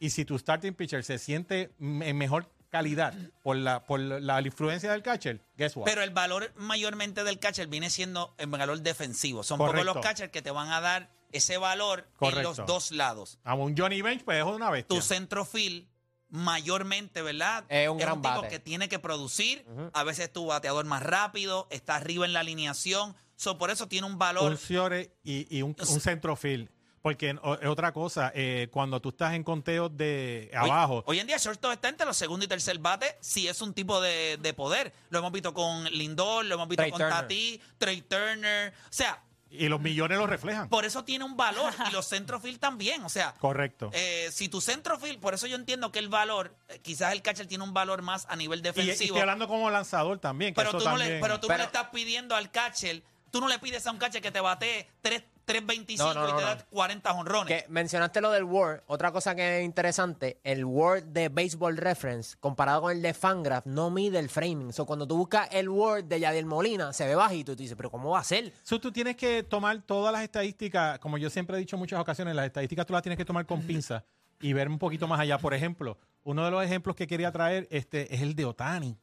Y 0.00 0.10
si 0.10 0.24
tu 0.24 0.38
starting 0.38 0.74
pitcher 0.74 1.04
se 1.04 1.18
siente 1.18 1.70
en 1.78 2.16
mejor 2.16 2.50
calidad 2.70 3.14
por 3.42 3.56
la, 3.56 3.84
por 3.84 4.00
la 4.00 4.40
influencia 4.40 4.90
del 4.90 5.02
catcher, 5.02 5.38
guess 5.58 5.76
what? 5.76 5.84
pero 5.84 6.02
el 6.02 6.10
valor 6.10 6.50
mayormente 6.56 7.22
del 7.22 7.38
catcher 7.38 7.68
viene 7.68 7.90
siendo 7.90 8.34
el 8.38 8.46
valor 8.48 8.80
defensivo. 8.80 9.42
Son 9.44 9.58
Correcto. 9.58 9.86
pocos 9.86 9.94
los 9.96 10.04
catchers 10.04 10.32
que 10.32 10.40
te 10.40 10.50
van 10.50 10.70
a 10.70 10.80
dar 10.80 11.10
ese 11.32 11.56
valor 11.58 12.00
en 12.10 12.16
Correcto. 12.18 12.42
los 12.56 12.66
dos 12.66 12.90
lados. 12.92 13.38
a 13.44 13.54
un 13.54 13.76
Johnny 13.76 14.02
Bench, 14.02 14.22
pues 14.24 14.38
es 14.38 14.44
una 14.44 14.70
bestia. 14.70 14.96
Tu 14.96 15.02
centrofield 15.02 15.86
mayormente, 16.28 17.22
¿verdad? 17.22 17.64
Es 17.68 17.88
un 17.88 17.98
gran 17.98 18.22
tipo 18.22 18.34
bate. 18.36 18.48
que 18.48 18.58
tiene 18.58 18.88
que 18.88 18.98
producir. 18.98 19.64
A 19.92 20.02
veces 20.04 20.32
tu 20.32 20.46
bateador 20.46 20.84
más 20.86 21.02
rápido, 21.02 21.66
está 21.70 21.96
arriba 21.96 22.24
en 22.24 22.32
la 22.32 22.40
alineación. 22.40 23.14
So, 23.36 23.58
por 23.58 23.70
eso 23.70 23.86
tiene 23.88 24.06
un 24.06 24.18
valor. 24.18 24.50
un 24.50 24.56
Ciore 24.58 25.14
y, 25.22 25.54
y 25.56 25.62
un, 25.62 25.76
un 25.78 26.00
centrofield. 26.00 26.68
Porque 27.02 27.30
es 27.30 27.66
otra 27.68 27.92
cosa, 27.92 28.30
eh, 28.32 28.68
cuando 28.70 29.00
tú 29.02 29.08
estás 29.08 29.34
en 29.34 29.42
conteos 29.42 29.90
de 29.96 30.48
Hoy- 30.52 30.70
abajo, 30.70 31.02
Hoy, 31.06 31.18
en 31.18 31.26
día, 31.26 31.36
shortstop 31.36 31.72
está 31.72 31.88
entre 31.88 32.06
los 32.06 32.16
segundo 32.16 32.44
y 32.44 32.48
tercer 32.48 32.78
bate 32.78 33.16
si 33.20 33.48
es 33.48 33.60
un 33.60 33.74
tipo 33.74 34.00
de, 34.00 34.38
de 34.40 34.54
poder. 34.54 34.92
Lo 35.10 35.18
hemos 35.18 35.32
visto 35.32 35.52
con 35.52 35.82
Lindor, 35.86 36.44
lo 36.44 36.54
hemos 36.54 36.68
visto 36.68 36.82
Trey 36.82 36.92
con 36.92 37.00
Turner. 37.00 37.18
Tati, 37.22 37.60
Trey 37.76 38.02
Turner. 38.02 38.72
O 38.84 38.92
sea, 38.92 39.20
y 39.52 39.68
los 39.68 39.80
millones 39.80 40.18
lo 40.18 40.26
reflejan. 40.26 40.68
por 40.68 40.84
eso 40.84 41.04
tiene 41.04 41.24
un 41.24 41.36
valor. 41.36 41.72
y 41.88 41.92
los 41.92 42.08
centrofield 42.10 42.58
también. 42.58 43.02
O 43.04 43.08
sea, 43.08 43.34
Correcto. 43.34 43.90
eh, 43.92 44.28
si 44.32 44.48
tu 44.48 44.60
centrofield, 44.60 45.20
por 45.20 45.34
eso 45.34 45.46
yo 45.46 45.56
entiendo 45.56 45.92
que 45.92 45.98
el 45.98 46.08
valor, 46.08 46.54
eh, 46.68 46.78
quizás 46.80 47.12
el 47.12 47.22
catcher 47.22 47.46
tiene 47.46 47.62
un 47.64 47.74
valor 47.74 48.02
más 48.02 48.26
a 48.28 48.36
nivel 48.36 48.58
y, 48.58 48.62
y 48.62 48.64
defensivo. 48.64 49.04
estoy 49.04 49.20
hablando 49.20 49.46
como 49.48 49.70
lanzador 49.70 50.18
también. 50.18 50.52
que 50.54 50.56
pero 50.60 50.70
eso 50.70 50.78
tú, 50.78 50.84
no 50.84 50.96
le, 50.96 51.20
pero 51.20 51.38
tú 51.38 51.48
no 51.48 51.56
le 51.56 51.64
estás 51.64 51.88
pidiendo 51.92 52.34
al 52.34 52.50
catcher, 52.50 53.02
tú 53.32 53.40
no 53.40 53.48
le 53.48 53.58
pides 53.58 53.84
a 53.86 53.90
un 53.90 53.98
catcher 53.98 54.22
que 54.22 54.30
te 54.30 54.40
batee 54.40 54.86
3 55.00 55.24
3.25 55.44 55.98
No, 55.98 56.14
no, 56.14 56.28
y 56.28 56.30
no, 56.30 56.36
te 56.36 56.42
no. 56.44 56.48
da 56.48 56.66
40 56.70 57.12
honrones. 57.12 57.62
Que 57.62 57.68
mencionaste 57.68 58.20
lo 58.20 58.30
del 58.30 58.44
Word. 58.44 58.82
Otra 58.86 59.10
cosa 59.10 59.34
que 59.34 59.58
es 59.58 59.64
interesante, 59.64 60.38
el 60.44 60.64
Word 60.64 61.02
de 61.06 61.28
Baseball 61.30 61.76
Reference, 61.76 62.36
comparado 62.38 62.82
con 62.82 62.92
el 62.92 63.02
de 63.02 63.12
Fangraph, 63.12 63.66
no 63.66 63.90
mide 63.90 64.20
el 64.20 64.28
framing. 64.28 64.70
O 64.78 64.86
cuando 64.86 65.04
tú 65.04 65.16
buscas 65.16 65.48
el 65.50 65.68
Word 65.68 66.04
de 66.04 66.20
Yadiel 66.20 66.46
Molina, 66.46 66.92
se 66.92 67.06
ve 67.06 67.16
bajito 67.16 67.52
y 67.52 67.56
tú 67.56 67.62
dices, 67.62 67.76
pero 67.76 67.90
¿cómo 67.90 68.10
va 68.10 68.20
a 68.20 68.24
ser? 68.24 68.52
So, 68.62 68.80
tú 68.80 68.92
tienes 68.92 69.16
que 69.16 69.42
tomar 69.42 69.82
todas 69.82 70.12
las 70.12 70.22
estadísticas, 70.22 71.00
como 71.00 71.18
yo 71.18 71.28
siempre 71.28 71.56
he 71.56 71.60
dicho 71.60 71.74
en 71.74 71.80
muchas 71.80 71.98
ocasiones, 71.98 72.36
las 72.36 72.46
estadísticas 72.46 72.86
tú 72.86 72.92
las 72.92 73.02
tienes 73.02 73.16
que 73.16 73.24
tomar 73.24 73.44
con 73.44 73.62
pinzas 73.62 74.04
y 74.40 74.52
ver 74.52 74.68
un 74.68 74.78
poquito 74.78 75.08
más 75.08 75.18
allá. 75.18 75.38
Por 75.38 75.54
ejemplo, 75.54 75.98
uno 76.22 76.44
de 76.44 76.52
los 76.52 76.64
ejemplos 76.64 76.94
que 76.94 77.08
quería 77.08 77.32
traer 77.32 77.66
este, 77.70 78.14
es 78.14 78.22
el 78.22 78.36
de 78.36 78.44
Otani 78.44 78.96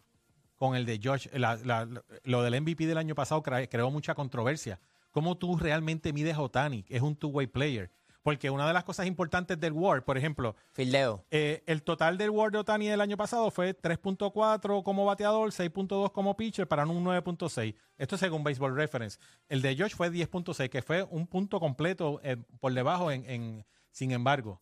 con 0.59 0.75
el 0.75 0.85
de 0.85 0.99
George. 1.01 1.27
La- 1.39 1.55
la- 1.55 1.87
lo 2.23 2.43
del 2.43 2.53
MVP 2.61 2.85
del 2.85 2.99
año 2.99 3.15
pasado 3.15 3.41
cre- 3.41 3.67
creó 3.67 3.89
mucha 3.89 4.13
controversia. 4.13 4.79
¿Cómo 5.09 5.35
tú 5.37 5.57
realmente 5.57 6.13
mides 6.13 6.35
a 6.35 6.41
Otani? 6.41 6.85
Es 6.87 7.01
un 7.01 7.15
two-way 7.15 7.47
player. 7.47 7.89
Porque 8.21 8.49
una 8.49 8.67
de 8.67 8.73
las 8.73 8.83
cosas 8.83 9.07
importantes 9.07 9.57
del 9.59 9.71
WAR, 9.71 10.03
por 10.03 10.17
ejemplo, 10.17 10.53
Fildeo. 10.73 11.25
eh, 11.31 11.63
el 11.65 11.81
total 11.83 12.17
del 12.17 12.29
WAR 12.29 12.51
de 12.51 12.57
Otani 12.59 12.87
del 12.87 12.99
año 12.99 13.15
pasado 13.15 13.49
fue 13.49 13.73
3.4 13.73 14.83
como 14.83 15.05
bateador, 15.05 15.51
6.2 15.53 16.11
como 16.11 16.35
pitcher 16.35 16.67
para 16.67 16.85
un 16.85 17.03
9.6. 17.03 17.75
Esto 17.97 18.15
es 18.15 18.19
según 18.19 18.43
Baseball 18.43 18.75
Reference. 18.75 19.17
El 19.47 19.61
de 19.61 19.75
Josh 19.77 19.95
fue 19.95 20.11
10.6, 20.11 20.69
que 20.69 20.81
fue 20.81 21.03
un 21.03 21.27
punto 21.27 21.59
completo 21.61 22.19
eh, 22.21 22.35
por 22.59 22.73
debajo. 22.73 23.09
En, 23.09 23.23
en- 23.29 23.65
sin 23.91 24.11
embargo, 24.11 24.61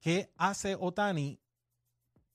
¿qué 0.00 0.30
hace 0.36 0.76
Otani 0.78 1.38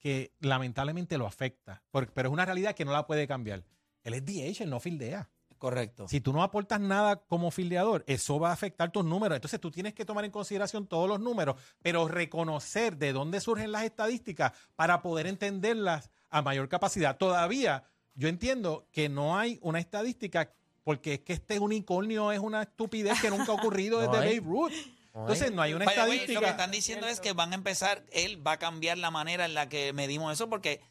que 0.02 0.34
lamentablemente 0.42 1.18
lo 1.18 1.26
afecta? 1.28 1.82
Por- 1.92 2.12
pero 2.12 2.28
es 2.28 2.34
una 2.34 2.44
realidad 2.44 2.76
que 2.76 2.84
no 2.84 2.92
la 2.92 3.08
puede 3.08 3.26
cambiar. 3.28 3.64
Él 4.04 4.14
es 4.16 4.26
DH, 4.26 4.64
él 4.64 4.70
no 4.70 4.80
fildea. 4.82 5.30
Correcto. 5.58 6.08
Si 6.08 6.20
tú 6.22 6.34
no 6.34 6.42
aportas 6.42 6.80
nada 6.82 7.18
como 7.28 7.52
fildeador, 7.52 8.04
eso 8.08 8.40
va 8.40 8.50
a 8.50 8.54
afectar 8.54 8.92
tus 8.92 9.06
números. 9.06 9.36
Entonces 9.36 9.60
tú 9.62 9.70
tienes 9.70 9.94
que 9.94 10.06
tomar 10.06 10.26
en 10.26 10.32
consideración 10.32 10.88
todos 10.88 11.08
los 11.08 11.20
números, 11.20 11.56
pero 11.84 12.08
reconocer 12.08 12.98
de 12.98 13.14
dónde 13.14 13.40
surgen 13.40 13.72
las 13.72 13.84
estadísticas 13.84 14.54
para 14.76 15.04
poder 15.04 15.28
entenderlas 15.28 16.10
a 16.32 16.42
mayor 16.42 16.68
capacidad. 16.68 17.16
Todavía 17.18 17.84
yo 18.16 18.28
entiendo 18.28 18.88
que 18.92 19.08
no 19.08 19.38
hay 19.38 19.60
una 19.62 19.78
estadística 19.80 20.52
porque 20.84 21.14
es 21.14 21.20
que 21.20 21.34
este 21.34 21.60
unicornio 21.60 22.32
es 22.32 22.40
una 22.40 22.64
estupidez 22.64 23.22
que 23.22 23.30
nunca 23.30 23.52
ha 23.52 23.56
ocurrido 23.56 24.02
No 24.02 24.12
desde 24.12 24.26
hay. 24.30 24.40
Babe 24.40 24.50
Ruth. 24.52 24.74
Entonces 25.14 25.52
no 25.52 25.62
hay 25.62 25.74
una 25.74 25.86
estadística. 25.86 26.34
lo 26.34 26.40
que 26.42 26.52
están 26.52 26.72
diciendo 26.72 27.08
es 27.08 27.20
que 27.20 27.34
van 27.34 27.52
a 27.52 27.56
empezar, 27.56 28.04
él 28.12 28.46
va 28.46 28.54
a 28.54 28.60
cambiar 28.60 28.98
la 28.98 29.12
manera 29.12 29.46
en 29.46 29.54
la 29.54 29.68
que 29.68 29.92
medimos 29.94 30.34
eso 30.34 30.50
porque 30.50 30.82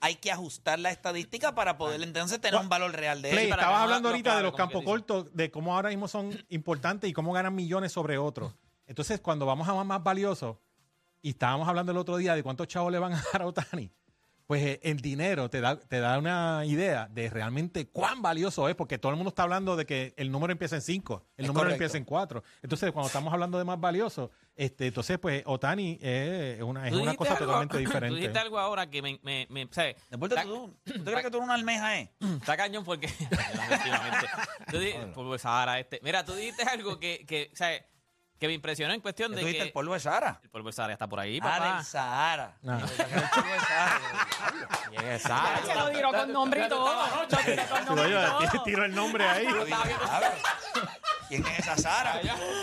hay 0.00 0.16
que 0.16 0.30
ajustar 0.30 0.78
la 0.78 0.90
estadística 0.90 1.54
para 1.54 1.76
poder 1.76 2.02
entonces 2.02 2.40
tener 2.40 2.60
un 2.60 2.68
valor 2.68 2.92
real 2.92 3.20
de 3.22 3.30
Play, 3.30 3.44
él. 3.44 3.50
para 3.50 3.62
estabas 3.62 3.82
hablando 3.82 4.08
ahorita 4.08 4.36
de 4.36 4.42
los 4.42 4.54
campos 4.54 4.84
cortos, 4.84 5.34
de 5.34 5.50
cómo 5.50 5.74
ahora 5.74 5.90
mismo 5.90 6.08
son 6.08 6.36
importantes 6.48 7.10
y 7.10 7.12
cómo 7.12 7.32
ganan 7.32 7.54
millones 7.54 7.92
sobre 7.92 8.18
otros. 8.18 8.54
Entonces, 8.86 9.20
cuando 9.20 9.44
vamos 9.44 9.68
a 9.68 9.74
más, 9.74 9.86
más 9.86 10.02
valiosos, 10.02 10.56
y 11.20 11.30
estábamos 11.30 11.68
hablando 11.68 11.92
el 11.92 11.98
otro 11.98 12.16
día 12.16 12.34
de 12.34 12.42
cuántos 12.42 12.68
chavos 12.68 12.92
le 12.92 12.98
van 12.98 13.12
a 13.12 13.22
dar 13.32 13.42
a 13.42 13.46
Otani, 13.46 13.90
pues 14.48 14.62
eh, 14.64 14.80
el 14.82 14.96
dinero 15.00 15.50
te 15.50 15.60
da, 15.60 15.78
te 15.78 16.00
da 16.00 16.18
una 16.18 16.62
idea 16.64 17.06
de 17.10 17.28
realmente 17.28 17.86
cuán 17.90 18.22
valioso 18.22 18.66
es, 18.66 18.74
porque 18.74 18.96
todo 18.96 19.10
el 19.12 19.16
mundo 19.16 19.28
está 19.28 19.42
hablando 19.42 19.76
de 19.76 19.84
que 19.84 20.14
el 20.16 20.30
número 20.32 20.50
empieza 20.52 20.74
en 20.76 20.80
5, 20.80 21.26
el 21.36 21.44
Es 21.44 21.48
número 21.48 21.64
correcto. 21.66 21.74
empieza 21.74 21.98
en 21.98 22.04
4. 22.06 22.42
Entonces, 22.62 22.90
cuando 22.92 23.08
estamos 23.08 23.30
hablando 23.30 23.58
de 23.58 23.64
más 23.64 23.78
valioso, 23.78 24.30
este, 24.56 24.86
entonces, 24.86 25.18
pues 25.18 25.42
Otani 25.44 25.98
es 26.00 26.62
una, 26.62 26.86
es 26.86 26.92
Tú 26.92 26.96
una 27.02 27.12
dijiste 27.12 27.16
cosa 27.18 27.32
algo- 27.34 27.44
totalmente 27.44 27.74
Tú 27.76 27.78
diferente. 27.80 28.16
dijiste 28.16 28.38
algo 28.38 28.58
ahora 28.58 28.88
que 28.88 29.02
me... 29.02 29.20
me, 29.22 29.46
me 29.50 29.68
¿sabes? 29.70 29.96
Deporte, 30.10 30.34
Está- 30.34 30.48
¿tú, 30.48 30.74
¿tú 30.82 31.04
crees 31.04 31.22
que 31.22 31.30
tú 31.30 31.36
eres 31.36 31.44
una 31.44 31.54
almeja, 31.54 32.00
eh? 32.00 32.10
Está 32.40 32.56
cañón 32.56 32.84
porque. 32.86 33.06
Efectivamente. 33.30 34.26
Tú 34.70 34.78
di- 34.78 34.94
polvo 35.14 35.34
de 35.34 35.38
Sahara 35.40 35.78
este. 35.78 36.00
Mira, 36.02 36.24
tú 36.24 36.32
dijiste 36.32 36.62
algo 36.62 36.98
que, 36.98 37.26
que, 37.26 37.50
¿sabes? 37.54 37.82
Que 38.38 38.46
me 38.46 38.52
impresionó 38.52 38.94
en 38.94 39.00
cuestión 39.00 39.32
¿Tú 39.32 39.38
de 39.38 39.52
que. 39.52 39.62
el 39.62 39.72
polvo 39.72 39.94
de 39.94 40.00
Sahara? 40.00 40.40
El 40.42 40.50
polvo 40.50 40.68
de 40.68 40.72
Sahara 40.72 40.92
está 40.92 41.06
por 41.08 41.18
ahí, 41.20 41.38
Ah, 41.42 41.44
papá. 41.58 41.76
del 41.76 41.84
Sahara. 41.84 42.56
Ah. 42.66 42.78
El 42.80 43.28
polvo 43.30 43.48
de 43.52 43.60
Sahara. 43.60 44.00
¿Quién 44.90 45.04
es 45.06 45.24
esa? 45.24 45.60
Se 45.66 45.74
lo 45.74 45.90
tiró 45.90 46.12
con 46.12 46.32
nombre 46.32 46.64
y 46.64 46.68
todo. 46.68 46.92
Tiró 48.64 48.84
el 48.84 48.94
nombre 48.94 49.24
ahí. 49.24 49.46
Diablo. 49.46 50.28
¿Quién 51.28 51.44
es 51.46 51.58
esa 51.58 51.76
Sahara? 51.76 52.20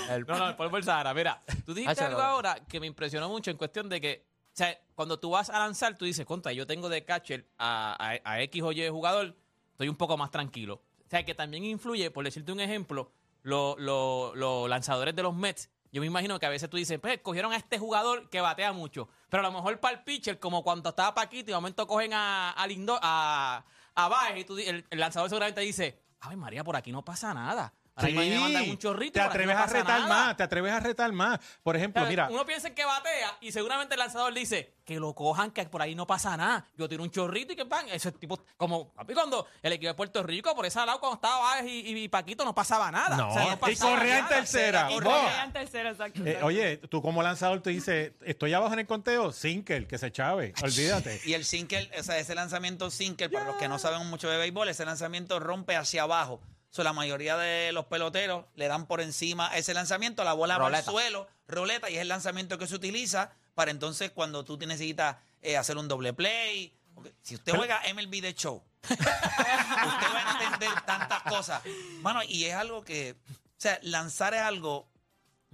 El- 0.10 0.25
No, 0.25 0.38
no, 0.38 0.50
el 0.50 0.55
polvo 0.55 0.75
del 0.77 0.86
Sahara. 0.86 1.13
Mira, 1.13 1.41
tú 1.65 1.74
dijiste 1.74 2.03
Ah, 2.03 2.08
algo 2.08 2.22
ahora 2.22 2.55
que 2.67 2.79
me 2.79 2.88
impresionó 2.88 3.29
mucho 3.29 3.51
en 3.51 3.58
cuestión 3.58 3.89
de 3.89 4.01
que. 4.01 4.25
O 4.53 4.58
sea, 4.58 4.79
cuando 4.96 5.20
tú 5.20 5.32
vas 5.32 5.50
a 5.50 5.60
lanzar, 5.60 5.98
tú 5.98 6.05
dices, 6.05 6.25
contra, 6.25 6.53
yo 6.53 6.65
tengo 6.65 6.88
de 6.88 7.03
catcher 7.03 7.46
a, 7.58 7.96
a- 8.00 8.32
a 8.32 8.41
X 8.44 8.63
o 8.63 8.72
Y 8.72 8.88
jugador, 8.88 9.36
estoy 9.72 9.89
un 9.89 9.98
poco 9.98 10.15
más 10.17 10.32
tranquilo. 10.32 10.75
O 11.05 11.10
sea, 11.10 11.25
que 11.25 11.36
también 11.36 11.65
influye, 11.65 12.10
por 12.10 12.24
decirte 12.24 12.53
un 12.53 12.62
ejemplo, 12.62 13.12
lo- 13.45 13.75
lo- 13.77 14.33
los 14.35 14.67
lanzadores 14.69 15.15
de 15.15 15.23
los 15.23 15.33
Mets. 15.35 15.69
Yo 15.91 16.01
me 16.01 16.07
imagino 16.07 16.37
que 16.39 16.45
a 16.45 16.49
veces 16.49 16.69
tú 16.69 16.75
dices, 16.77 16.99
pues, 16.99 17.19
cogieron 17.21 17.53
a 17.53 17.55
este 17.55 17.79
jugador 17.79 18.29
que 18.29 18.41
batea 18.41 18.73
mucho. 18.73 19.07
Pero 19.29 19.41
a 19.45 19.49
lo 19.49 19.53
mejor 19.53 19.79
para 19.79 19.95
el 19.97 20.03
pitcher, 20.03 20.39
como 20.39 20.63
cuando 20.63 20.89
estaba 20.89 21.13
Paquito 21.15 21.51
y 21.51 21.53
de 21.53 21.55
momento 21.55 21.87
cogen 21.87 22.11
a, 22.13 22.51
a 22.51 22.67
Lindor, 22.67 22.99
a, 23.01 23.63
a 23.95 24.07
Baez, 24.09 24.39
y 24.39 24.43
tú, 24.43 24.57
el, 24.57 24.85
el 24.89 24.99
lanzador 24.99 25.29
seguramente 25.29 25.61
dice, 25.61 26.01
ay 26.19 26.35
María, 26.35 26.63
por 26.65 26.75
aquí 26.75 26.91
no 26.91 27.05
pasa 27.05 27.33
nada. 27.33 27.73
Ahora 27.95 28.11
me 28.11 28.39
mandan 28.39 28.69
un 28.69 28.77
chorrito. 28.77 29.13
te 29.13 29.21
atreves 29.21 29.55
no 29.55 29.63
a 29.63 29.67
retar 29.67 29.99
nada". 30.01 30.07
más, 30.07 30.37
te 30.37 30.43
atreves 30.43 30.73
a 30.73 30.79
retar 30.81 31.11
más. 31.13 31.39
Por 31.63 31.75
ejemplo, 31.77 32.05
mira, 32.05 32.27
Uno 32.29 32.45
piensa 32.45 32.69
que 32.71 32.83
batea 32.83 33.37
y 33.39 33.51
seguramente 33.51 33.95
el 33.95 33.99
lanzador 33.99 34.33
dice 34.33 34.75
que 34.83 34.99
lo 34.99 35.15
cojan, 35.15 35.51
que 35.51 35.65
por 35.65 35.81
ahí 35.81 35.95
no 35.95 36.05
pasa 36.05 36.35
nada. 36.35 36.67
Yo 36.77 36.89
tiro 36.89 37.03
un 37.03 37.09
chorrito 37.09 37.53
y 37.53 37.55
que 37.55 37.65
pan. 37.65 37.87
Ese 37.89 38.11
tipo, 38.11 38.39
como 38.57 38.89
papi, 38.93 39.13
cuando 39.13 39.47
el 39.63 39.73
equipo 39.73 39.87
de 39.87 39.93
Puerto 39.93 40.23
Rico, 40.23 40.53
por 40.53 40.65
ese 40.65 40.77
lado, 40.85 40.99
cuando 40.99 41.15
estaba 41.15 41.39
Báez 41.39 41.65
y, 41.67 42.03
y 42.03 42.07
Paquito, 42.09 42.43
no 42.43 42.53
pasaba 42.53 42.91
nada. 42.91 43.15
No, 43.15 43.29
O 43.29 43.33
sea, 43.33 43.53
y 43.53 43.55
pasaba 43.55 43.95
corría 43.95 44.19
en 44.19 44.27
tercera. 44.27 44.91
Y 44.91 44.95
corría. 44.95 45.43
En 45.43 45.55
exacto. 45.55 46.23
eh, 46.23 46.29
exacto. 46.31 46.45
oye, 46.45 46.77
tú 46.77 47.01
como 47.01 47.23
lanzador 47.23 47.61
te 47.61 47.69
dices, 47.69 48.11
estoy 48.25 48.53
abajo 48.53 48.73
en 48.73 48.79
el 48.79 48.87
conteo, 48.87 49.31
Sinker, 49.31 49.87
que 49.87 49.97
se 49.97 50.11
chave, 50.11 50.53
olvídate. 50.61 51.21
Y 51.25 51.33
el 51.33 51.45
sinker, 51.45 51.89
o 51.97 52.03
sea, 52.03 52.19
ese 52.19 52.35
lanzamiento 52.35 52.91
sinker, 52.91 53.31
para 53.31 53.45
los 53.45 53.55
que 53.55 53.67
no 53.67 53.79
saben 53.79 54.05
mucho 54.07 54.29
de 54.29 54.37
béisbol, 54.37 54.69
ese 54.69 54.85
lanzamiento 54.85 55.39
rompe 55.39 55.75
hacia 55.75 56.03
abajo. 56.03 56.41
So, 56.75 56.84
la 56.84 56.91
mayoría 56.91 57.38
de 57.38 57.72
los 57.72 57.86
peloteros 57.86 58.44
le 58.55 58.67
dan 58.67 58.86
por 58.86 59.00
encima 59.00 59.55
ese 59.55 59.74
lanzamiento, 59.74 60.25
la 60.25 60.34
bola 60.34 60.58
va 60.58 60.65
al 60.67 60.72
suelo, 60.91 61.25
roleta, 61.48 61.89
y 61.89 61.96
es 61.96 62.01
el 62.01 62.10
lanzamiento 62.10 62.58
que 62.58 62.67
se 62.67 62.75
utiliza 62.75 63.32
para 63.53 63.72
entonces 63.72 64.12
cuando 64.12 64.44
tú 64.44 64.58
necesitas 64.58 65.15
eh, 65.41 65.55
hacer 65.55 65.77
un 65.77 65.88
doble 65.88 66.12
play. 66.12 66.74
Si 67.22 67.36
usted 67.36 67.53
juega 67.55 67.82
MLB 67.94 68.22
de 68.22 68.34
show, 68.36 68.62
usted 68.89 68.98
va 69.05 70.39
a 70.39 70.44
entender 70.44 70.82
tantas 70.86 71.22
cosas. 71.24 71.62
Mano, 72.01 72.22
y 72.27 72.44
es 72.44 72.55
algo 72.55 72.84
que, 72.84 73.15
o 73.32 73.36
sea, 73.58 73.79
lanzar 73.82 74.34
es 74.34 74.41
algo 74.41 74.89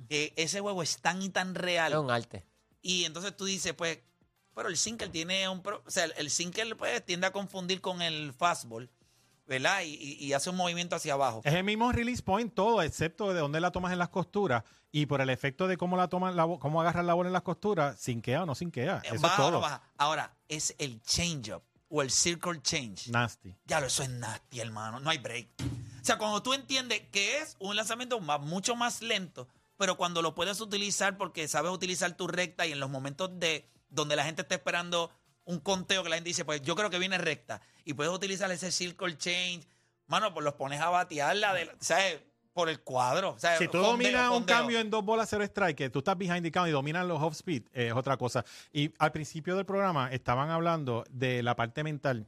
que 0.09 0.33
ese 0.37 0.59
juego 0.59 0.81
es 0.81 0.97
tan 1.01 1.21
y 1.21 1.29
tan 1.29 1.53
real. 1.53 1.91
Es 1.93 1.99
un 1.99 2.09
arte. 2.09 2.43
Y 2.81 3.05
entonces 3.05 3.37
tú 3.37 3.45
dices, 3.45 3.73
pues, 3.73 3.99
pero 4.55 4.69
el 4.69 4.77
sinker 4.77 5.09
tiene 5.09 5.47
un... 5.47 5.61
pro- 5.61 5.83
O 5.85 5.91
sea, 5.91 6.05
el 6.05 6.31
sinker 6.31 6.75
pues, 6.77 7.05
tiende 7.05 7.27
a 7.27 7.31
confundir 7.31 7.79
con 7.79 8.01
el 8.01 8.33
fastball, 8.33 8.89
¿verdad? 9.51 9.81
Y, 9.83 10.31
hace 10.31 10.49
un 10.49 10.55
movimiento 10.55 10.95
hacia 10.95 11.13
abajo. 11.13 11.41
Es 11.43 11.53
el 11.53 11.65
mismo 11.65 11.91
release 11.91 12.23
point 12.23 12.53
todo, 12.53 12.81
excepto 12.81 13.33
de 13.33 13.39
dónde 13.41 13.59
la 13.59 13.71
tomas 13.71 13.91
en 13.91 13.99
las 13.99 14.07
costuras 14.07 14.63
y 14.93 15.07
por 15.07 15.19
el 15.19 15.29
efecto 15.29 15.67
de 15.67 15.75
cómo 15.75 15.97
la 15.97 16.07
toman, 16.07 16.37
la, 16.37 16.43
cómo 16.59 16.79
agarras 16.79 17.05
la 17.05 17.13
bola 17.13 17.27
en 17.27 17.33
las 17.33 17.41
costuras, 17.41 17.99
sinquea 17.99 18.43
o 18.43 18.45
no 18.45 18.55
sinquea. 18.55 19.01
Eso 19.03 19.15
es 19.15 19.21
Baja 19.21 19.37
no 19.37 19.49
todo. 19.49 19.59
baja. 19.59 19.81
Ahora, 19.97 20.33
es 20.47 20.73
el 20.79 21.01
change-up 21.01 21.61
o 21.89 22.01
el 22.01 22.09
circle 22.11 22.61
change. 22.61 23.09
Nasty. 23.09 23.53
Ya 23.65 23.81
lo, 23.81 23.87
eso 23.87 24.03
es 24.03 24.09
nasty, 24.09 24.61
hermano. 24.61 25.01
No 25.01 25.09
hay 25.09 25.17
break. 25.17 25.49
O 26.01 26.05
sea, 26.05 26.17
cuando 26.17 26.41
tú 26.41 26.53
entiendes 26.53 27.01
que 27.11 27.39
es 27.39 27.57
un 27.59 27.75
lanzamiento 27.75 28.21
más- 28.21 28.39
mucho 28.39 28.77
más 28.77 29.01
lento, 29.01 29.49
pero 29.75 29.97
cuando 29.97 30.21
lo 30.21 30.33
puedes 30.33 30.61
utilizar 30.61 31.17
porque 31.17 31.47
sabes 31.49 31.71
utilizar 31.73 32.09
tu 32.15 32.27
recta 32.27 32.65
y 32.65 32.71
en 32.71 32.79
los 32.79 32.89
momentos 32.89 33.29
de 33.37 33.67
donde 33.89 34.15
la 34.15 34.23
gente 34.23 34.43
está 34.43 34.55
esperando 34.55 35.11
un 35.45 35.59
conteo 35.59 36.03
que 36.03 36.09
la 36.09 36.15
gente 36.15 36.29
dice, 36.29 36.45
pues 36.45 36.61
yo 36.61 36.75
creo 36.75 36.89
que 36.89 36.99
viene 36.99 37.17
recta 37.17 37.61
y 37.83 37.93
puedes 37.93 38.13
utilizar 38.13 38.51
ese 38.51 38.71
circle 38.71 39.17
change, 39.17 39.67
mano, 40.07 40.33
pues 40.33 40.43
los 40.43 40.53
pones 40.53 40.79
a 40.81 40.89
batearla 40.89 41.53
de, 41.53 41.69
¿sabes? 41.79 42.21
por 42.53 42.69
el 42.69 42.81
cuadro. 42.81 43.35
¿sabes? 43.37 43.59
Si 43.59 43.65
tú 43.65 43.73
Fondeo, 43.73 43.91
dominas 43.91 44.29
un 44.31 44.43
cambio 44.43 44.79
en 44.79 44.89
dos 44.89 45.03
bolas 45.03 45.29
cero 45.29 45.43
strike, 45.43 45.77
que 45.77 45.89
tú 45.89 45.99
estás 45.99 46.17
behind 46.17 46.43
the 46.43 46.51
count 46.51 46.67
y 46.67 46.71
dominas 46.71 47.05
los 47.05 47.21
off 47.21 47.33
speed, 47.33 47.63
eh, 47.73 47.87
es 47.87 47.93
otra 47.93 48.17
cosa. 48.17 48.45
Y 48.71 48.93
al 48.99 49.11
principio 49.11 49.55
del 49.55 49.65
programa 49.65 50.11
estaban 50.11 50.49
hablando 50.49 51.05
de 51.09 51.43
la 51.43 51.55
parte 51.55 51.83
mental 51.83 52.27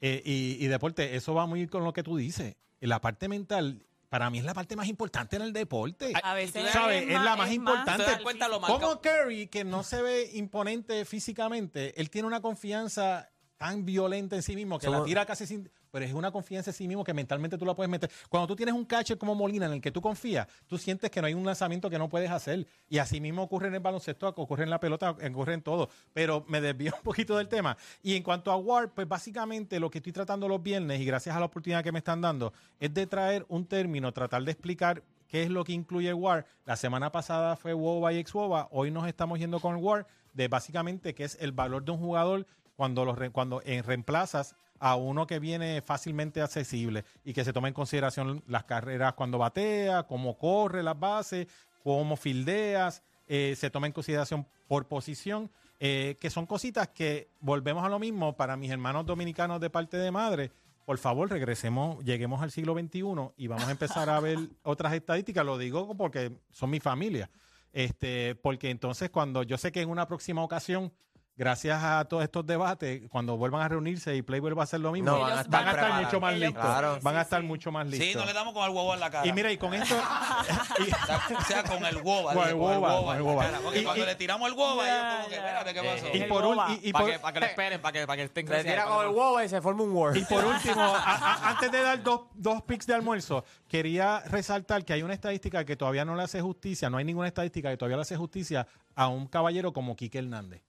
eh, 0.00 0.22
y, 0.24 0.64
y 0.64 0.66
deporte. 0.66 1.16
Eso 1.16 1.34
va 1.34 1.46
muy 1.46 1.66
con 1.68 1.84
lo 1.84 1.92
que 1.92 2.02
tú 2.02 2.16
dices. 2.16 2.56
La 2.80 3.00
parte 3.00 3.28
mental, 3.28 3.86
para 4.08 4.30
mí 4.30 4.38
es 4.38 4.44
la 4.44 4.54
parte 4.54 4.76
más 4.76 4.88
importante 4.88 5.36
en 5.36 5.42
el 5.42 5.52
deporte. 5.52 6.12
A 6.22 6.34
veces 6.34 6.70
¿Sabes? 6.70 7.02
es 7.04 7.10
Es 7.10 7.20
la 7.20 7.36
más 7.36 7.48
¿Te 7.48 7.54
importante. 7.54 8.04
cuenta 8.22 8.48
lo? 8.48 8.60
Como 8.60 9.00
Curry, 9.00 9.48
que 9.48 9.64
no 9.64 9.82
se 9.82 10.02
ve 10.02 10.30
imponente 10.34 11.04
físicamente, 11.04 12.00
él 12.00 12.10
tiene 12.10 12.26
una 12.28 12.40
confianza 12.40 13.30
tan 13.56 13.84
violenta 13.84 14.36
en 14.36 14.42
sí 14.42 14.54
mismo 14.54 14.78
que 14.78 14.88
la 14.90 15.02
tira 15.04 15.24
casi 15.26 15.46
sin... 15.46 15.70
Pero 15.96 16.04
es 16.04 16.12
una 16.12 16.30
confianza 16.30 16.72
en 16.72 16.74
sí 16.74 16.86
mismo 16.86 17.02
que 17.02 17.14
mentalmente 17.14 17.56
tú 17.56 17.64
la 17.64 17.74
puedes 17.74 17.88
meter. 17.88 18.10
Cuando 18.28 18.46
tú 18.46 18.54
tienes 18.54 18.74
un 18.74 18.84
catcher 18.84 19.16
como 19.16 19.34
Molina 19.34 19.64
en 19.64 19.72
el 19.72 19.80
que 19.80 19.90
tú 19.90 20.02
confías, 20.02 20.46
tú 20.66 20.76
sientes 20.76 21.10
que 21.10 21.22
no 21.22 21.26
hay 21.26 21.32
un 21.32 21.46
lanzamiento 21.46 21.88
que 21.88 21.98
no 21.98 22.10
puedes 22.10 22.30
hacer. 22.30 22.66
Y 22.90 22.98
así 22.98 23.18
mismo 23.18 23.42
ocurre 23.42 23.68
en 23.68 23.76
el 23.76 23.80
baloncesto, 23.80 24.28
ocurre 24.28 24.64
en 24.64 24.68
la 24.68 24.78
pelota, 24.78 25.12
ocurre 25.12 25.54
en 25.54 25.62
todo. 25.62 25.88
Pero 26.12 26.44
me 26.48 26.60
desvío 26.60 26.92
un 26.98 27.02
poquito 27.02 27.38
del 27.38 27.48
tema. 27.48 27.78
Y 28.02 28.14
en 28.14 28.22
cuanto 28.22 28.52
a 28.52 28.58
WAR, 28.58 28.92
pues 28.92 29.08
básicamente 29.08 29.80
lo 29.80 29.88
que 29.88 30.00
estoy 30.00 30.12
tratando 30.12 30.46
los 30.48 30.62
viernes, 30.62 31.00
y 31.00 31.06
gracias 31.06 31.34
a 31.34 31.40
la 31.40 31.46
oportunidad 31.46 31.82
que 31.82 31.92
me 31.92 32.00
están 32.00 32.20
dando, 32.20 32.52
es 32.78 32.92
de 32.92 33.06
traer 33.06 33.46
un 33.48 33.64
término, 33.64 34.12
tratar 34.12 34.42
de 34.42 34.52
explicar 34.52 35.02
qué 35.28 35.44
es 35.44 35.48
lo 35.48 35.64
que 35.64 35.72
incluye 35.72 36.12
WAR. 36.12 36.44
La 36.66 36.76
semana 36.76 37.10
pasada 37.10 37.56
fue 37.56 37.72
WOBA 37.72 38.12
y 38.12 38.18
ex-WOBA. 38.18 38.68
Hoy 38.70 38.90
nos 38.90 39.08
estamos 39.08 39.38
yendo 39.38 39.60
con 39.60 39.76
WAR 39.76 40.06
de 40.34 40.48
básicamente 40.48 41.14
qué 41.14 41.24
es 41.24 41.38
el 41.40 41.52
valor 41.52 41.86
de 41.86 41.92
un 41.92 41.98
jugador 42.00 42.46
cuando, 42.76 43.06
lo 43.06 43.16
cuando 43.32 43.62
eh, 43.64 43.80
reemplazas 43.80 44.56
a 44.80 44.96
uno 44.96 45.26
que 45.26 45.38
viene 45.38 45.82
fácilmente 45.82 46.40
accesible 46.40 47.04
y 47.24 47.32
que 47.32 47.44
se 47.44 47.52
toma 47.52 47.68
en 47.68 47.74
consideración 47.74 48.42
las 48.46 48.64
carreras 48.64 49.14
cuando 49.14 49.38
batea, 49.38 50.04
cómo 50.04 50.38
corre 50.38 50.82
las 50.82 50.98
bases, 50.98 51.46
cómo 51.82 52.16
fildeas, 52.16 53.02
eh, 53.28 53.54
se 53.56 53.70
toma 53.70 53.86
en 53.86 53.92
consideración 53.92 54.46
por 54.68 54.86
posición, 54.86 55.50
eh, 55.80 56.16
que 56.20 56.30
son 56.30 56.46
cositas 56.46 56.88
que 56.88 57.28
volvemos 57.40 57.84
a 57.84 57.88
lo 57.88 57.98
mismo 57.98 58.36
para 58.36 58.56
mis 58.56 58.70
hermanos 58.70 59.06
dominicanos 59.06 59.60
de 59.60 59.70
parte 59.70 59.96
de 59.96 60.10
madre. 60.10 60.52
Por 60.84 60.98
favor, 60.98 61.28
regresemos, 61.28 62.04
lleguemos 62.04 62.42
al 62.42 62.52
siglo 62.52 62.74
XXI 62.74 63.02
y 63.36 63.48
vamos 63.48 63.66
a 63.66 63.72
empezar 63.72 64.08
a 64.08 64.20
ver 64.20 64.38
otras 64.62 64.92
estadísticas. 64.92 65.44
Lo 65.44 65.58
digo 65.58 65.96
porque 65.96 66.32
son 66.50 66.70
mi 66.70 66.80
familia. 66.80 67.28
Este, 67.72 68.36
porque 68.36 68.70
entonces 68.70 69.10
cuando 69.10 69.42
yo 69.42 69.58
sé 69.58 69.70
que 69.70 69.82
en 69.82 69.90
una 69.90 70.08
próxima 70.08 70.42
ocasión, 70.42 70.92
gracias 71.36 71.82
a 71.84 72.04
todos 72.06 72.22
estos 72.24 72.46
debates, 72.46 73.02
cuando 73.10 73.36
vuelvan 73.36 73.62
a 73.62 73.68
reunirse 73.68 74.16
y 74.16 74.22
Play 74.22 74.40
vuelva 74.40 74.62
a 74.62 74.64
hacer 74.64 74.80
lo 74.80 74.90
mismo, 74.92 75.10
No, 75.10 75.20
van 75.20 75.38
a 75.38 75.42
van 75.44 75.68
a 75.68 75.70
estar 75.70 76.02
mucho 76.02 76.20
más 76.20 76.34
listos. 76.36 76.64
Claro. 76.64 76.98
Van 77.02 77.16
a 77.16 77.20
estar 77.22 77.40
sí. 77.42 77.46
mucho 77.46 77.70
más 77.72 77.86
listos. 77.86 78.08
Sí, 78.08 78.14
no 78.14 78.24
le 78.24 78.32
damos 78.32 78.54
con 78.54 78.64
el 78.64 78.70
huevo 78.70 78.94
en 78.94 79.00
la 79.00 79.10
cara. 79.10 79.26
y 79.26 79.32
mira, 79.32 79.52
y 79.52 79.58
con 79.58 79.74
esto... 79.74 79.94
y- 79.94 80.82
o, 80.90 81.06
sea, 81.06 81.22
o 81.38 81.42
sea, 81.42 81.62
con 81.64 81.84
el 81.84 81.96
woba. 81.98 82.32
Con 82.34 82.48
el 82.48 82.54
cara, 82.56 83.58
Porque 83.62 83.80
Y- 83.80 83.84
cuando 83.84 84.02
y- 84.02 84.06
le 84.06 84.14
tiramos 84.14 84.50
el 84.50 84.56
Ya, 84.56 84.62
ellos 84.86 85.16
como 85.16 85.28
que, 85.28 85.34
espérate, 85.36 85.74
¿qué 85.74 85.82
pasó? 85.82 86.06
y 86.14 86.22
por 86.24 86.44
y 86.82 86.92
Para 86.92 87.04
que, 87.06 87.32
que 87.32 87.40
lo 87.40 87.46
esperen, 87.46 87.80
para 87.82 87.92
que, 87.92 88.06
para 88.06 88.16
que 88.16 88.22
estén 88.24 88.46
Se 88.48 88.64
tira 88.64 88.84
con 88.86 89.02
el 89.06 89.08
huevo 89.12 89.42
y 89.42 89.48
se 89.48 89.60
forma 89.60 89.82
un 89.82 89.92
war. 89.92 90.16
Y 90.16 90.24
por 90.24 90.44
último, 90.44 90.80
a- 90.82 90.96
a- 91.16 91.50
antes 91.50 91.70
de 91.70 91.82
dar 91.82 92.02
dos, 92.02 92.22
dos 92.34 92.62
picks 92.62 92.86
de 92.86 92.94
almuerzo, 92.94 93.44
quería 93.68 94.20
resaltar 94.20 94.84
que 94.84 94.92
hay 94.94 95.02
una 95.02 95.14
estadística 95.14 95.64
que 95.64 95.76
todavía 95.76 96.04
no 96.04 96.16
le 96.16 96.22
hace 96.22 96.40
justicia, 96.40 96.88
no 96.88 96.96
hay 96.96 97.04
ninguna 97.04 97.28
estadística 97.28 97.70
que 97.70 97.76
todavía 97.76 97.96
le 97.96 98.02
hace 98.02 98.16
justicia 98.16 98.66
a 98.94 99.08
un 99.08 99.26
caballero 99.26 99.72
como 99.72 99.94
Quique 99.96 100.18
Hernández. 100.18 100.62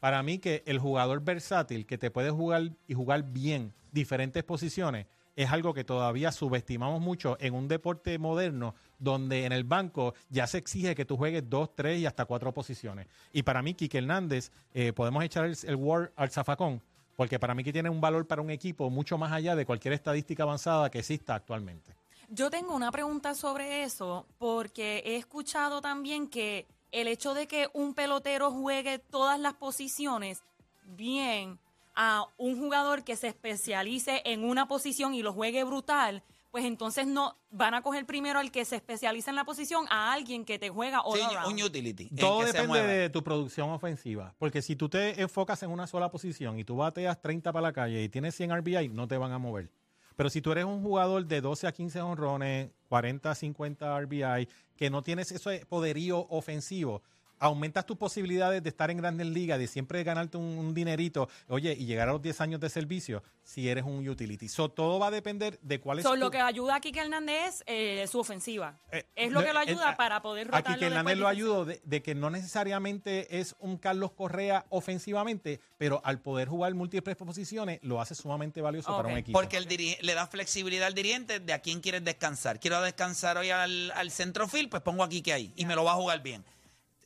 Para 0.00 0.22
mí 0.22 0.38
que 0.38 0.62
el 0.66 0.78
jugador 0.78 1.22
versátil 1.22 1.86
que 1.86 1.98
te 1.98 2.10
puede 2.10 2.30
jugar 2.30 2.70
y 2.86 2.94
jugar 2.94 3.24
bien 3.24 3.72
diferentes 3.90 4.44
posiciones 4.44 5.06
es 5.36 5.50
algo 5.50 5.74
que 5.74 5.84
todavía 5.84 6.32
subestimamos 6.32 7.00
mucho 7.00 7.36
en 7.40 7.54
un 7.54 7.68
deporte 7.68 8.18
moderno 8.18 8.74
donde 8.98 9.44
en 9.44 9.52
el 9.52 9.64
banco 9.64 10.14
ya 10.30 10.46
se 10.46 10.58
exige 10.58 10.94
que 10.94 11.04
tú 11.04 11.16
juegues 11.16 11.48
dos, 11.48 11.74
tres 11.74 12.00
y 12.00 12.06
hasta 12.06 12.24
cuatro 12.24 12.52
posiciones. 12.52 13.06
Y 13.32 13.42
para 13.42 13.60
mí, 13.60 13.74
Quique 13.74 13.98
Hernández, 13.98 14.50
eh, 14.72 14.94
podemos 14.94 15.22
echar 15.22 15.44
el, 15.44 15.56
el 15.64 15.76
War 15.76 16.10
al 16.16 16.30
zafacón, 16.30 16.80
porque 17.16 17.38
para 17.38 17.54
mí 17.54 17.62
que 17.62 17.72
tiene 17.72 17.90
un 17.90 18.00
valor 18.00 18.26
para 18.26 18.40
un 18.40 18.50
equipo 18.50 18.88
mucho 18.88 19.18
más 19.18 19.30
allá 19.30 19.54
de 19.54 19.66
cualquier 19.66 19.92
estadística 19.92 20.42
avanzada 20.42 20.90
que 20.90 21.00
exista 21.00 21.34
actualmente. 21.34 21.94
Yo 22.28 22.50
tengo 22.50 22.74
una 22.74 22.90
pregunta 22.90 23.34
sobre 23.34 23.84
eso 23.84 24.26
porque 24.38 25.02
he 25.04 25.16
escuchado 25.16 25.80
también 25.80 26.28
que 26.28 26.66
el 27.00 27.08
hecho 27.08 27.34
de 27.34 27.46
que 27.46 27.68
un 27.74 27.94
pelotero 27.94 28.50
juegue 28.50 28.98
todas 28.98 29.38
las 29.38 29.54
posiciones 29.54 30.42
bien 30.84 31.58
a 31.94 32.26
un 32.36 32.58
jugador 32.58 33.04
que 33.04 33.16
se 33.16 33.28
especialice 33.28 34.22
en 34.24 34.44
una 34.44 34.68
posición 34.68 35.14
y 35.14 35.22
lo 35.22 35.32
juegue 35.32 35.64
brutal, 35.64 36.22
pues 36.50 36.64
entonces 36.64 37.06
no 37.06 37.36
van 37.50 37.74
a 37.74 37.82
coger 37.82 38.06
primero 38.06 38.38
al 38.38 38.50
que 38.50 38.64
se 38.64 38.76
especializa 38.76 39.30
en 39.30 39.36
la 39.36 39.44
posición 39.44 39.84
a 39.90 40.12
alguien 40.12 40.44
que 40.44 40.58
te 40.58 40.68
juega 40.70 41.00
all 41.00 41.18
Sí, 41.18 41.24
around. 41.24 41.52
un 41.52 41.62
utility. 41.62 42.08
Todo 42.16 42.40
que 42.40 42.46
depende 42.46 42.68
mueva. 42.68 42.86
de 42.86 43.10
tu 43.10 43.22
producción 43.22 43.70
ofensiva. 43.70 44.34
Porque 44.38 44.62
si 44.62 44.76
tú 44.76 44.88
te 44.88 45.20
enfocas 45.20 45.62
en 45.62 45.70
una 45.70 45.86
sola 45.86 46.10
posición 46.10 46.58
y 46.58 46.64
tú 46.64 46.76
bateas 46.76 47.20
30 47.20 47.52
para 47.52 47.62
la 47.62 47.72
calle 47.72 48.02
y 48.02 48.08
tienes 48.08 48.34
100 48.36 48.56
RBI, 48.58 48.88
no 48.88 49.06
te 49.08 49.18
van 49.18 49.32
a 49.32 49.38
mover. 49.38 49.70
Pero 50.16 50.30
si 50.30 50.40
tú 50.40 50.52
eres 50.52 50.64
un 50.64 50.82
jugador 50.82 51.26
de 51.26 51.40
12 51.42 51.66
a 51.66 51.72
15 51.72 52.00
honrones, 52.00 52.70
40 52.88 53.30
a 53.30 53.34
50 53.34 54.00
RBI, 54.00 54.48
que 54.76 54.90
no 54.90 55.02
tienes 55.02 55.32
ese 55.32 55.66
poderío 55.66 56.26
ofensivo, 56.30 57.02
aumentas 57.38 57.86
tus 57.86 57.96
posibilidades 57.96 58.62
de 58.62 58.68
estar 58.68 58.90
en 58.90 58.98
grandes 58.98 59.26
ligas, 59.26 59.58
de 59.58 59.66
siempre 59.66 60.02
ganarte 60.04 60.36
un, 60.36 60.44
un 60.58 60.74
dinerito, 60.74 61.28
oye, 61.48 61.72
y 61.78 61.86
llegar 61.86 62.08
a 62.08 62.12
los 62.12 62.22
10 62.22 62.40
años 62.40 62.60
de 62.60 62.68
servicio 62.70 63.22
si 63.42 63.68
eres 63.68 63.84
un 63.84 64.06
utility. 64.08 64.48
So, 64.48 64.68
todo 64.70 64.98
va 64.98 65.06
a 65.08 65.10
depender 65.10 65.58
de 65.62 65.78
cuál 65.80 65.98
es 65.98 66.02
So, 66.04 66.10
tu- 66.10 66.16
lo 66.16 66.30
que 66.30 66.40
ayuda 66.40 66.76
a 66.76 66.80
Kike 66.80 66.98
Hernández 67.00 67.36
es 67.46 67.64
eh, 67.66 68.06
su 68.10 68.18
ofensiva. 68.18 68.78
eh, 68.90 69.04
es 69.14 69.30
lo 69.30 69.40
que 69.40 69.48
lo 69.48 69.54
no, 69.54 69.60
ayuda 69.60 69.92
eh, 69.92 69.94
para 69.96 70.20
poder 70.22 70.48
rotarlo 70.48 70.78
que 70.78 70.86
Hernández 70.86 70.96
después 71.04 71.18
lo 71.18 71.28
ayudó 71.28 71.64
de, 71.64 71.80
de 71.84 72.02
que 72.02 72.14
no 72.14 72.30
necesariamente 72.30 73.38
es 73.38 73.54
un 73.60 73.76
Carlos 73.78 74.12
Correa 74.12 74.66
ofensivamente, 74.70 75.60
pero 75.78 76.00
al 76.04 76.20
poder 76.20 76.48
jugar 76.48 76.74
múltiples 76.74 77.16
posiciones 77.16 77.78
lo 77.82 78.00
hace 78.00 78.14
sumamente 78.14 78.60
valioso 78.60 78.96
para 78.96 79.08
un 79.08 79.16
equipo. 79.18 79.38
Porque 79.38 79.56
el 79.56 79.66
le 80.00 80.14
da 80.14 80.26
flexibilidad 80.26 80.86
al 80.86 80.94
dirigente 80.94 81.38
de 81.38 81.52
a 81.52 81.60
quién 81.60 81.80
quieres 81.80 82.02
descansar. 82.04 82.58
Quiero 82.58 82.80
descansar 82.80 83.36
hoy 83.36 83.50
al, 83.50 83.90
al 83.92 84.10
centrofield, 84.10 84.70
pues 84.70 84.82
pongo 84.82 85.02
aquí 85.04 85.20
que 85.22 85.32
hay 85.32 85.52
y 85.56 85.66
me 85.66 85.74
lo 85.74 85.84
va 85.84 85.92
a 85.92 85.96
jugar 85.96 86.22
bien. 86.22 86.44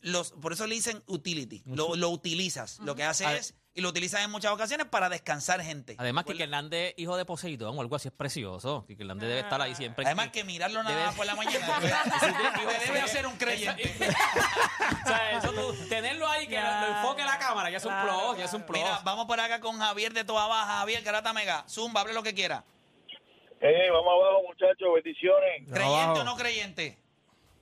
Los, 0.03 0.33
por 0.33 0.53
eso 0.53 0.67
le 0.67 0.75
dicen 0.75 1.03
utility. 1.07 1.63
Lo, 1.67 1.95
lo 1.97 2.09
utilizas. 2.11 2.79
Lo 2.81 2.95
que 2.95 3.05
hace 3.05 3.27
Ah. 3.27 3.35
es, 3.37 3.55
y 3.75 3.83
lo 3.83 3.91
utilizas 3.91 4.25
en 4.25 4.31
muchas 4.31 4.51
ocasiones 4.53 4.87
para 4.87 5.09
descansar 5.09 5.63
gente. 5.63 5.95
Además, 5.99 6.25
que 6.25 6.43
Hernández, 6.43 6.95
hijo 6.97 7.17
de 7.17 7.25
Poseidón 7.25 7.77
o 7.79 7.81
algo 7.81 7.95
así, 7.97 8.09
es 8.09 8.15
precioso. 8.15 8.85
Que 8.87 8.95
Hernández 8.95 9.29
debe 9.29 9.41
estar 9.41 9.61
ahí 9.61 9.75
siempre. 9.75 10.05
Además 10.07 10.31
que 10.31 10.43
mirarlo 10.43 10.83
nada 10.83 10.95
Debe- 10.97 11.07
más 11.07 11.15
por 11.15 11.27
la 11.27 11.35
mañana 11.37 11.81
te 11.81 12.87
debe 12.87 13.01
hacer 13.03 13.27
un 13.27 13.37
creyente. 13.37 13.93
o 15.05 15.07
sea, 15.07 15.39
eso 15.39 15.53
tú- 15.53 15.89
tenerlo 15.89 16.27
ahí, 16.27 16.47
que 16.49 16.59
lo, 16.61 16.67
lo 16.81 16.87
enfoque 16.97 17.23
la 17.25 17.39
cámara, 17.39 17.71
ya 17.71 17.77
es 17.77 17.85
un 17.85 17.93
Claro, 17.93 18.29
plus, 18.31 18.39
ya 18.39 18.45
es 18.47 18.55
un 18.55 18.63
plus. 18.63 18.79
Mira, 18.79 19.01
vamos 19.05 19.27
por 19.27 19.39
acá 19.39 19.61
con 19.61 19.79
Javier 19.79 20.13
de 20.15 20.25
Toa 20.25 20.47
Baja. 20.47 20.79
Javier 20.79 21.03
Garata 21.03 21.33
Mega. 21.33 21.65
Zumba, 21.69 22.01
hable 22.01 22.13
lo 22.15 22.23
que 22.23 22.35
quiera. 22.35 22.65
Eh, 23.61 23.91
vamos 23.93 24.09
abajo, 24.15 24.43
muchachos, 24.49 24.89
bendiciones. 24.95 25.69
¿Creyente 25.71 26.21
o 26.21 26.25
no 26.25 26.35
creyente? 26.37 26.99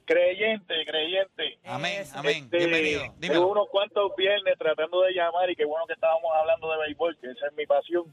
Creyente, 0.08 0.74
creyente. 0.86 1.58
Amén, 1.64 2.00
Eso. 2.00 2.18
amén. 2.18 2.44
Este, 2.44 2.56
Bienvenido. 2.56 3.02
Dímelo. 3.18 3.48
unos 3.48 3.68
cuantos 3.68 4.16
viernes 4.16 4.54
tratando 4.58 5.02
de 5.02 5.12
llamar 5.12 5.50
y 5.50 5.54
qué 5.54 5.66
bueno 5.66 5.86
que 5.86 5.92
estábamos 5.92 6.32
hablando 6.34 6.72
de 6.72 6.78
béisbol, 6.78 7.18
que 7.20 7.30
esa 7.30 7.46
es 7.48 7.52
mi 7.52 7.66
pasión. 7.66 8.04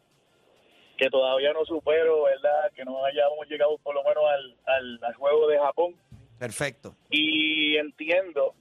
Que 0.98 1.10
todavía 1.10 1.54
no 1.54 1.64
supero, 1.64 2.24
¿verdad? 2.24 2.70
Que 2.76 2.84
no 2.84 3.06
hayamos 3.06 3.48
llegado 3.48 3.78
por 3.78 3.96
lo 3.96 4.04
menos 4.04 4.26
al, 4.26 4.58
al, 4.66 5.00
al 5.06 5.14
juego 5.14 5.48
de 5.48 5.58
Japón. 5.58 5.96
Perfecto. 6.38 6.98
Y 7.10 7.78
entiendo, 7.78 8.56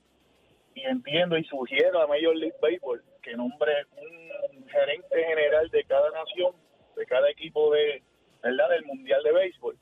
y 0.77 0.83
entiendo 0.83 1.37
y 1.37 1.43
sugiero 1.45 2.03
a 2.03 2.07
Major 2.07 2.37
League 2.37 2.57
Baseball 2.63 3.03
que 3.21 3.35
nombre 3.35 3.73
un 3.97 4.69
gerente 4.69 5.25
general 5.25 5.69
de 5.71 5.83
cada 5.85 6.09
nación, 6.13 6.55
de 6.95 7.05
cada 7.07 7.29
equipo 7.31 7.73
de, 7.73 8.01
¿verdad? 8.45 8.69
Del 8.69 8.85
Mundial 8.85 9.25
de 9.25 9.33
Béisbol. 9.33 9.77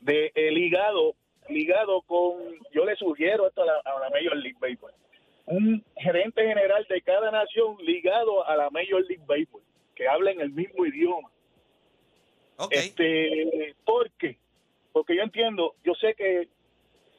De, 0.00 0.32
eh, 0.34 0.50
ligado, 0.50 1.14
ligado 1.50 2.02
con, 2.02 2.36
yo 2.72 2.84
le 2.84 2.96
sugiero 2.96 3.46
esto 3.46 3.62
a 3.62 3.66
la, 3.66 3.80
a 3.84 4.00
la 4.00 4.10
Major 4.10 4.36
League 4.36 4.58
Baseball. 4.60 4.92
Un 5.46 5.84
gerente 5.96 6.46
general 6.46 6.86
de 6.88 7.02
cada 7.02 7.30
nación 7.30 7.76
ligado 7.80 8.46
a 8.46 8.56
la 8.56 8.70
Major 8.70 9.04
League 9.06 9.24
Baseball, 9.26 9.62
que 9.94 10.08
hablen 10.08 10.40
el 10.40 10.50
mismo 10.50 10.86
idioma. 10.86 11.28
Este, 12.70 13.74
¿por 13.84 14.10
qué? 14.12 14.36
Porque 14.92 15.16
yo 15.16 15.22
entiendo, 15.22 15.74
yo 15.84 15.94
sé 15.94 16.14
que 16.14 16.48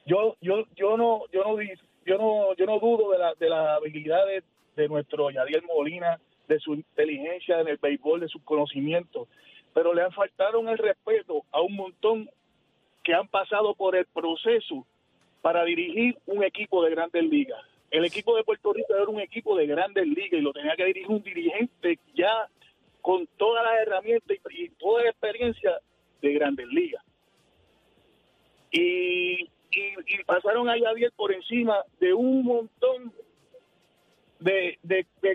yo 0.05 0.35
yo 0.41 0.65
yo 0.75 0.97
no 0.97 1.23
yo 1.31 1.43
no 1.43 1.61
yo 2.05 2.17
no 2.17 2.55
yo 2.55 2.65
no 2.65 2.79
dudo 2.79 3.11
de 3.11 3.17
la 3.17 3.33
de 3.35 3.49
las 3.49 3.77
habilidades 3.77 4.43
de 4.75 4.87
nuestro 4.87 5.31
Yadiel 5.31 5.63
Molina, 5.63 6.19
de 6.47 6.59
su 6.59 6.75
inteligencia 6.75 7.59
en 7.59 7.67
el 7.67 7.77
béisbol, 7.77 8.21
de 8.21 8.27
sus 8.27 8.43
conocimientos, 8.43 9.27
pero 9.73 9.93
le 9.93 10.03
han 10.03 10.11
faltado 10.11 10.59
el 10.69 10.77
respeto 10.77 11.43
a 11.51 11.61
un 11.61 11.75
montón 11.75 12.29
que 13.03 13.13
han 13.13 13.27
pasado 13.27 13.73
por 13.75 13.95
el 13.95 14.05
proceso 14.05 14.85
para 15.41 15.63
dirigir 15.63 16.17
un 16.25 16.43
equipo 16.43 16.83
de 16.83 16.91
grandes 16.91 17.23
ligas. 17.23 17.59
El 17.89 18.05
equipo 18.05 18.35
de 18.35 18.43
Puerto 18.43 18.71
Rico 18.73 18.93
era 18.93 19.05
un 19.05 19.19
equipo 19.19 19.57
de 19.57 19.65
grandes 19.65 20.07
ligas 20.07 20.39
y 20.39 20.41
lo 20.41 20.53
tenía 20.53 20.75
que 20.75 20.85
dirigir 20.85 21.09
un 21.09 21.23
dirigente 21.23 21.99
ya 22.15 22.47
con 23.01 23.27
todas 23.37 23.63
las 23.65 23.81
herramientas 23.81 24.37
y, 24.51 24.69
toda 24.69 25.03
la 25.03 25.09
experiencia 25.09 25.79
de 26.21 26.33
grandes 26.33 26.67
ligas. 26.67 27.03
Y, 28.71 29.41
y, 29.41 29.49
y 29.71 30.23
pasaron 30.25 30.69
a 30.69 30.79
Javier 30.79 31.11
por 31.15 31.33
encima 31.33 31.83
de 31.99 32.13
un 32.13 32.43
montón 32.43 33.11
de 34.39 34.77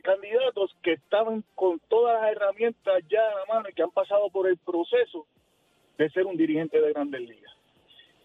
candidatos 0.02 0.74
que 0.82 0.92
estaban 0.92 1.44
con 1.54 1.78
todas 1.88 2.20
las 2.20 2.32
herramientas 2.32 3.02
ya 3.08 3.20
a 3.20 3.34
la 3.34 3.54
mano 3.54 3.68
y 3.68 3.72
que 3.72 3.82
han 3.82 3.90
pasado 3.90 4.30
por 4.30 4.48
el 4.48 4.56
proceso 4.56 5.26
de 5.98 6.10
ser 6.10 6.26
un 6.26 6.36
dirigente 6.36 6.80
de 6.80 6.92
grandes 6.92 7.20
ligas. 7.22 7.52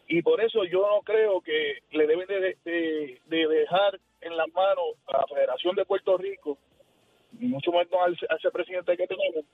y 0.08 0.22
por 0.22 0.42
eso 0.42 0.66
yo 0.66 0.82
no 0.82 1.02
creo 1.04 1.40
que 1.42 1.80
le 1.92 2.06
deben 2.06 2.28
de, 2.28 2.58
de- 2.66 3.22
de 3.26 3.48
dejar 3.48 3.98
en 4.20 4.36
las 4.36 4.48
manos 4.54 4.96
a 5.08 5.20
la 5.20 5.28
Federación 5.28 5.76
de 5.76 5.86
Puerto 5.86 6.18
Rico, 6.18 6.58
y 7.40 7.46
mucho 7.46 7.72
menos 7.72 7.88
al, 8.02 8.18
a 8.30 8.36
ese 8.36 8.52
presidente 8.52 8.98
que 8.98 9.08
tenemos, 9.08 9.46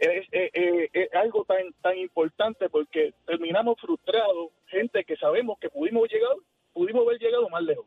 es, 0.00 0.26
es 0.32 1.14
algo 1.14 1.44
tan 1.44 1.72
tan 1.80 1.96
importante 1.96 2.68
porque 2.68 3.12
terminamos 3.24 3.80
frustrados, 3.80 4.50
gente 4.66 5.04
que 5.04 5.16
sabemos 5.16 5.58
que 5.60 5.70
pudimos 5.70 6.08
llegar, 6.10 6.36
pudimos 6.72 7.06
haber 7.06 7.18
llegado 7.20 7.48
más 7.48 7.62
lejos. 7.62 7.86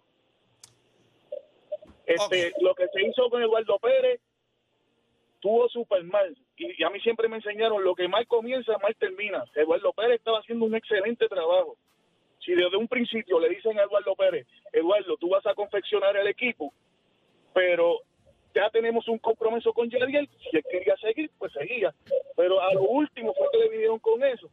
Este, 2.06 2.54
Lo 2.62 2.74
que 2.76 2.88
se 2.88 3.02
hizo 3.06 3.30
con 3.30 3.42
Eduardo 3.42 3.78
Pérez 3.80 4.20
estuvo 5.36 5.68
súper 5.70 6.04
mal. 6.04 6.36
Y, 6.62 6.84
a 6.84 6.89
mí 6.91 7.00
siempre 7.00 7.28
me 7.28 7.38
enseñaron, 7.38 7.84
lo 7.84 7.95
que 7.95 8.08
mal 8.08 8.28
comienza, 8.28 8.78
mal 8.78 8.95
termina. 8.95 9.43
Eduardo 9.56 9.93
Pérez 9.93 10.17
estaba 10.17 10.39
haciendo 10.39 10.65
un 10.65 10.76
excelente 10.76 11.28
trabajo. 11.28 11.76
Si 12.39 12.54
desde 12.54 12.78
un 12.78 12.88
principio 12.88 13.39
le 13.39 13.50
dicen 13.50 13.80
a 13.80 13.84
Eduardo 13.84 14.15
Pérez, 14.15 14.47
Eduardo, 14.71 15.17
tú 15.17 15.30
vas 15.30 15.45
a 15.47 15.56
confeccionar 15.56 16.15
el 16.17 16.28
equipo, 16.28 16.71
pero 17.54 18.02
ya 18.54 18.69
tenemos 18.69 19.08
un 19.08 19.17
compromiso 19.17 19.74
con 19.74 19.89
Yadiel, 19.89 20.30
si 20.39 20.58
él 20.58 20.63
quería 20.69 20.95
seguir, 20.97 21.32
pues 21.39 21.52
seguía. 21.54 21.93
Pero 22.36 22.62
a 22.62 22.74
lo 22.74 22.84
último 22.84 23.34
fue 23.34 23.47
que 23.52 23.58
le 23.58 23.69
vinieron 23.69 24.00
con 24.00 24.24
eso. 24.24 24.50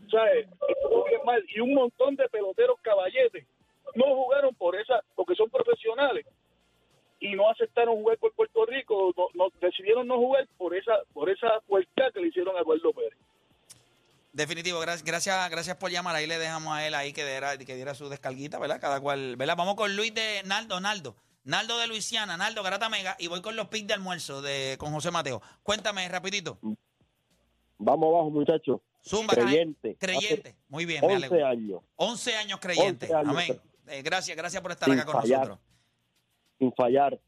Bien 0.00 1.20
mal. 1.24 1.42
Y 1.48 1.60
un 1.60 1.74
montón 1.74 2.16
de 2.16 2.28
peloteros 2.28 2.78
caballetes 2.82 3.46
no 3.94 4.04
jugaron 4.14 4.54
por 4.54 4.76
esa, 4.76 5.00
porque 5.14 5.34
son 5.34 5.48
profesionales 5.48 6.26
y 7.20 7.34
no 7.34 7.48
aceptaron 7.48 7.96
jugar 7.96 8.18
por 8.18 8.34
Puerto 8.34 8.66
Rico, 8.66 8.73
Definitivo, 14.44 14.78
gracias, 14.80 15.02
gracias, 15.50 15.76
por 15.78 15.90
llamar. 15.90 16.14
Ahí 16.16 16.26
le 16.26 16.36
dejamos 16.36 16.76
a 16.76 16.86
él 16.86 16.94
ahí 16.94 17.14
que 17.14 17.24
diera, 17.24 17.56
que 17.56 17.74
diera 17.76 17.94
su 17.94 18.10
descarguita, 18.10 18.58
¿verdad? 18.58 18.78
Cada 18.78 19.00
cual, 19.00 19.36
¿verdad? 19.36 19.56
Vamos 19.56 19.74
con 19.74 19.96
Luis 19.96 20.14
de 20.14 20.42
Naldo, 20.44 20.80
Naldo. 20.80 21.16
Naldo 21.44 21.78
de 21.78 21.86
Luisiana, 21.86 22.36
Naldo 22.36 22.62
Garata 22.62 22.90
Mega, 22.90 23.16
y 23.18 23.28
voy 23.28 23.40
con 23.40 23.56
los 23.56 23.68
picks 23.68 23.86
de 23.86 23.94
almuerzo 23.94 24.42
de 24.42 24.76
con 24.78 24.92
José 24.92 25.10
Mateo. 25.10 25.40
Cuéntame, 25.62 26.06
rapidito. 26.10 26.58
Vamos 27.78 28.06
abajo, 28.14 28.28
muchachos. 28.28 28.80
Zumba, 29.02 29.32
Creyente. 29.32 29.96
Creyente. 29.98 30.56
Muy 30.68 30.84
bien, 30.84 30.98
Hace 31.02 31.06
me 31.08 31.14
11 31.14 31.26
alegro. 31.26 31.46
años, 31.48 31.80
11 31.96 32.36
años 32.36 32.60
creyente. 32.60 33.06
11 33.06 33.14
años. 33.16 33.30
Amén. 33.30 33.60
Eh, 33.88 34.02
gracias, 34.02 34.36
gracias 34.36 34.62
por 34.62 34.72
estar 34.72 34.90
Sin 34.90 34.98
acá 35.00 35.10
con 35.10 35.22
fallar. 35.22 35.38
nosotros. 35.40 35.58
sin 36.58 36.72
fallar. 36.74 37.18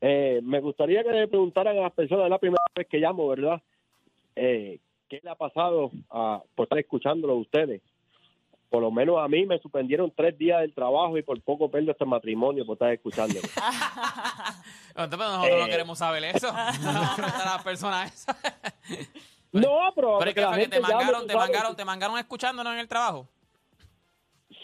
Eh, 0.00 0.40
me 0.42 0.60
gustaría 0.60 1.04
que 1.04 1.10
le 1.10 1.28
preguntaran 1.28 1.78
a 1.78 1.82
las 1.82 1.92
personas, 1.92 2.24
es 2.24 2.30
la 2.30 2.38
primera 2.40 2.62
vez 2.74 2.88
que 2.88 2.98
llamo, 2.98 3.28
¿verdad? 3.28 3.62
Eh, 4.34 4.80
¿Qué 5.08 5.20
le 5.22 5.30
ha 5.30 5.34
pasado 5.34 5.90
a, 6.10 6.42
por 6.54 6.64
estar 6.64 6.78
escuchándolo 6.78 7.34
a 7.34 7.36
ustedes? 7.36 7.80
Por 8.68 8.82
lo 8.82 8.90
menos 8.90 9.18
a 9.18 9.28
mí 9.28 9.46
me 9.46 9.58
suspendieron 9.60 10.12
tres 10.14 10.36
días 10.36 10.60
del 10.60 10.74
trabajo 10.74 11.16
y 11.16 11.22
por 11.22 11.40
poco 11.40 11.70
pierdo 11.70 11.92
este 11.92 12.04
matrimonio 12.04 12.66
por 12.66 12.74
estar 12.74 12.92
escuchándolo. 12.92 13.40
Entonces, 14.88 15.18
pero 15.18 15.30
nosotros 15.30 15.60
no 15.60 15.66
Eh. 15.66 15.70
queremos 15.70 15.98
saber 15.98 16.24
eso. 16.24 16.48
a 16.52 17.42
las 17.44 17.62
personas 17.62 18.12
esas. 18.12 18.36
no, 19.52 19.78
pero, 19.94 20.18
Pero 20.18 20.30
es 20.30 20.34
que 20.34 20.34
que 20.34 20.40
la 20.40 20.48
fue 20.48 20.56
que 20.56 20.62
gente 20.62 20.76
te 20.76 20.82
mangaron, 20.82 21.26
te 21.26 21.36
mangaron, 21.36 21.76
te 21.76 21.84
mangaron 21.84 22.18
escuchándonos 22.18 22.72
en 22.72 22.80
el 22.80 22.88
trabajo. 22.88 23.28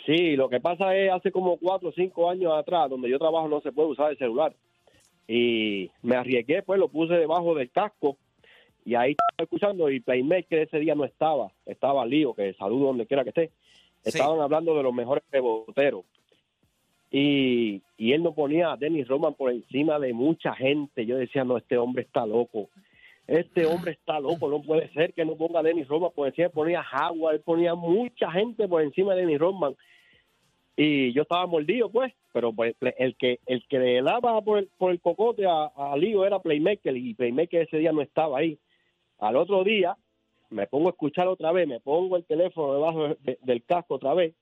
Sí, 0.05 0.35
lo 0.35 0.49
que 0.49 0.59
pasa 0.59 0.97
es 0.97 1.13
hace 1.13 1.31
como 1.31 1.57
cuatro 1.59 1.91
o 1.91 1.93
cinco 1.93 2.29
años 2.29 2.53
atrás, 2.55 2.91
donde 2.91 3.09
yo 3.09 3.21
trabajo 3.21 3.47
no 3.47 3.61
se 3.61 3.71
puede 3.71 3.91
usar 3.91 4.11
el 4.11 4.19
celular. 4.19 4.53
Y 5.29 5.93
me 6.03 6.17
arriesgué, 6.17 6.63
pues 6.65 6.81
lo 6.81 6.89
puse 6.89 7.15
debajo 7.15 7.55
del 7.55 7.71
casco 7.71 8.17
y 8.85 8.95
ahí 8.95 9.13
estaba 9.13 9.45
escuchando 9.45 9.91
y 9.91 10.01
Playmaker 10.01 10.61
ese 10.61 10.79
día 10.79 10.95
no 10.95 11.05
estaba, 11.05 11.53
estaba 11.67 12.05
Lío, 12.07 12.35
que 12.35 12.55
saludo 12.55 12.87
donde 12.87 13.07
quiera 13.07 13.23
que 13.23 13.31
esté. 13.31 13.49
Sí. 14.03 14.11
Estaban 14.11 14.41
hablando 14.41 14.77
de 14.77 14.83
los 14.83 14.93
mejores 14.93 15.23
reboteros. 15.31 16.05
Y, 17.11 17.83
y 17.97 18.13
él 18.13 18.23
no 18.23 18.35
ponía 18.35 18.73
a 18.73 18.77
Dennis 18.77 19.07
Roman 19.07 19.35
por 19.35 19.53
encima 19.53 19.99
de 19.99 20.13
mucha 20.13 20.55
gente. 20.55 21.05
Yo 21.05 21.17
decía, 21.19 21.45
no, 21.45 21.59
este 21.59 21.77
hombre 21.77 22.03
está 22.03 22.27
loco. 22.27 22.71
Este 23.27 23.67
hombre 23.67 23.93
está 23.93 24.19
loco, 24.19 24.49
no 24.49 24.63
puede 24.63 24.93
ser 24.93 25.13
que 25.13 25.25
no 25.25 25.37
ponga 25.37 25.61
a 25.61 25.63
Dennis 25.63 25.87
Roman 25.87 26.11
por 26.13 26.27
encima, 26.27 26.49
ponía 26.49 26.81
a 26.81 27.11
Howard, 27.11 27.43
ponía 27.43 27.75
mucha 27.77 28.31
gente 28.33 28.67
por 28.67 28.83
encima 28.83 29.15
de 29.15 29.21
Dennis 29.21 29.39
Roman 29.39 29.77
y 30.77 31.13
yo 31.13 31.23
estaba 31.23 31.47
mordido 31.47 31.91
pues 31.91 32.13
pero 32.33 32.53
pues, 32.53 32.75
el 32.99 33.15
que 33.17 33.41
el 33.47 33.63
que 33.69 33.79
le 33.79 34.03
daba 34.03 34.41
por 34.41 34.59
el, 34.59 34.69
por 34.79 34.91
el 34.91 35.01
cocote 35.01 35.47
a, 35.47 35.67
a 35.67 35.97
Lío 35.97 36.25
era 36.25 36.41
Playmaker 36.41 36.97
y 36.97 37.15
Playmaker 37.15 37.63
ese 37.63 37.77
día 37.77 37.93
no 37.93 38.01
estaba 38.01 38.39
ahí 38.39 38.59
al 39.23 39.37
otro 39.37 39.65
día 39.65 39.97
me 40.51 40.67
pongo 40.67 40.89
a 40.89 40.93
escuchar 40.93 41.29
otra 41.29 41.51
vez 41.53 41.67
me 41.67 41.81
pongo 41.81 42.17
el 42.17 42.25
teléfono 42.25 42.75
debajo 42.75 43.09
de- 43.21 43.39
del 43.43 43.65
casco 43.65 43.95
otra 43.95 44.15
vez 44.15 44.35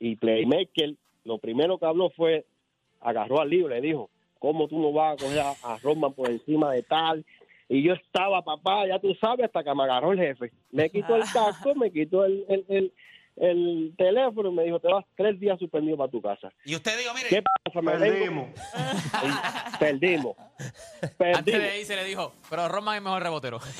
y 0.00 0.16
Playmaker 0.16 0.94
lo 1.24 1.38
primero 1.38 1.78
que 1.78 1.86
habló 1.86 2.10
fue 2.10 2.44
agarró 3.00 3.40
al 3.40 3.52
y 3.52 3.62
le 3.68 3.80
dijo 3.80 4.10
cómo 4.38 4.66
tú 4.66 4.78
no 4.80 4.92
vas 4.92 5.14
a 5.14 5.24
coger 5.24 5.40
a, 5.40 5.50
a 5.62 5.78
Roman 5.78 6.12
por 6.12 6.30
encima 6.30 6.72
de 6.72 6.82
tal 6.82 7.24
y 7.68 7.82
yo 7.82 7.94
estaba 7.94 8.42
papá 8.42 8.86
ya 8.86 8.98
tú 8.98 9.14
sabes 9.20 9.46
hasta 9.46 9.62
que 9.62 9.74
me 9.74 9.84
agarró 9.84 10.12
el 10.12 10.18
jefe 10.18 10.50
me 10.72 10.90
quitó 10.90 11.16
el 11.16 11.22
casco 11.32 11.74
me 11.74 11.90
quitó 11.92 12.24
el, 12.24 12.44
el, 12.48 12.64
el 12.68 12.92
el 13.36 13.92
teléfono 13.98 14.48
y 14.48 14.54
me 14.54 14.62
dijo, 14.62 14.78
te 14.78 14.86
vas 14.86 15.04
tres 15.16 15.40
días 15.40 15.58
suspendido 15.58 15.96
para 15.96 16.08
tu 16.08 16.22
casa. 16.22 16.52
Y 16.64 16.76
usted 16.76 16.96
digo, 16.96 17.10
mire, 17.16 17.28
¿Qué 17.30 17.42
pasa? 17.64 17.82
Me 17.82 17.96
vengo- 17.98 18.46
Y 19.24 19.76
Perdimos. 19.80 20.36
Antes 21.34 21.58
de 21.58 21.70
ahí 21.70 21.84
se 21.84 21.96
le 21.96 22.04
dijo, 22.04 22.32
pero 22.48 22.68
Roman 22.68 22.96
es 22.96 23.02
mejor 23.02 23.22
rebotero. 23.22 23.60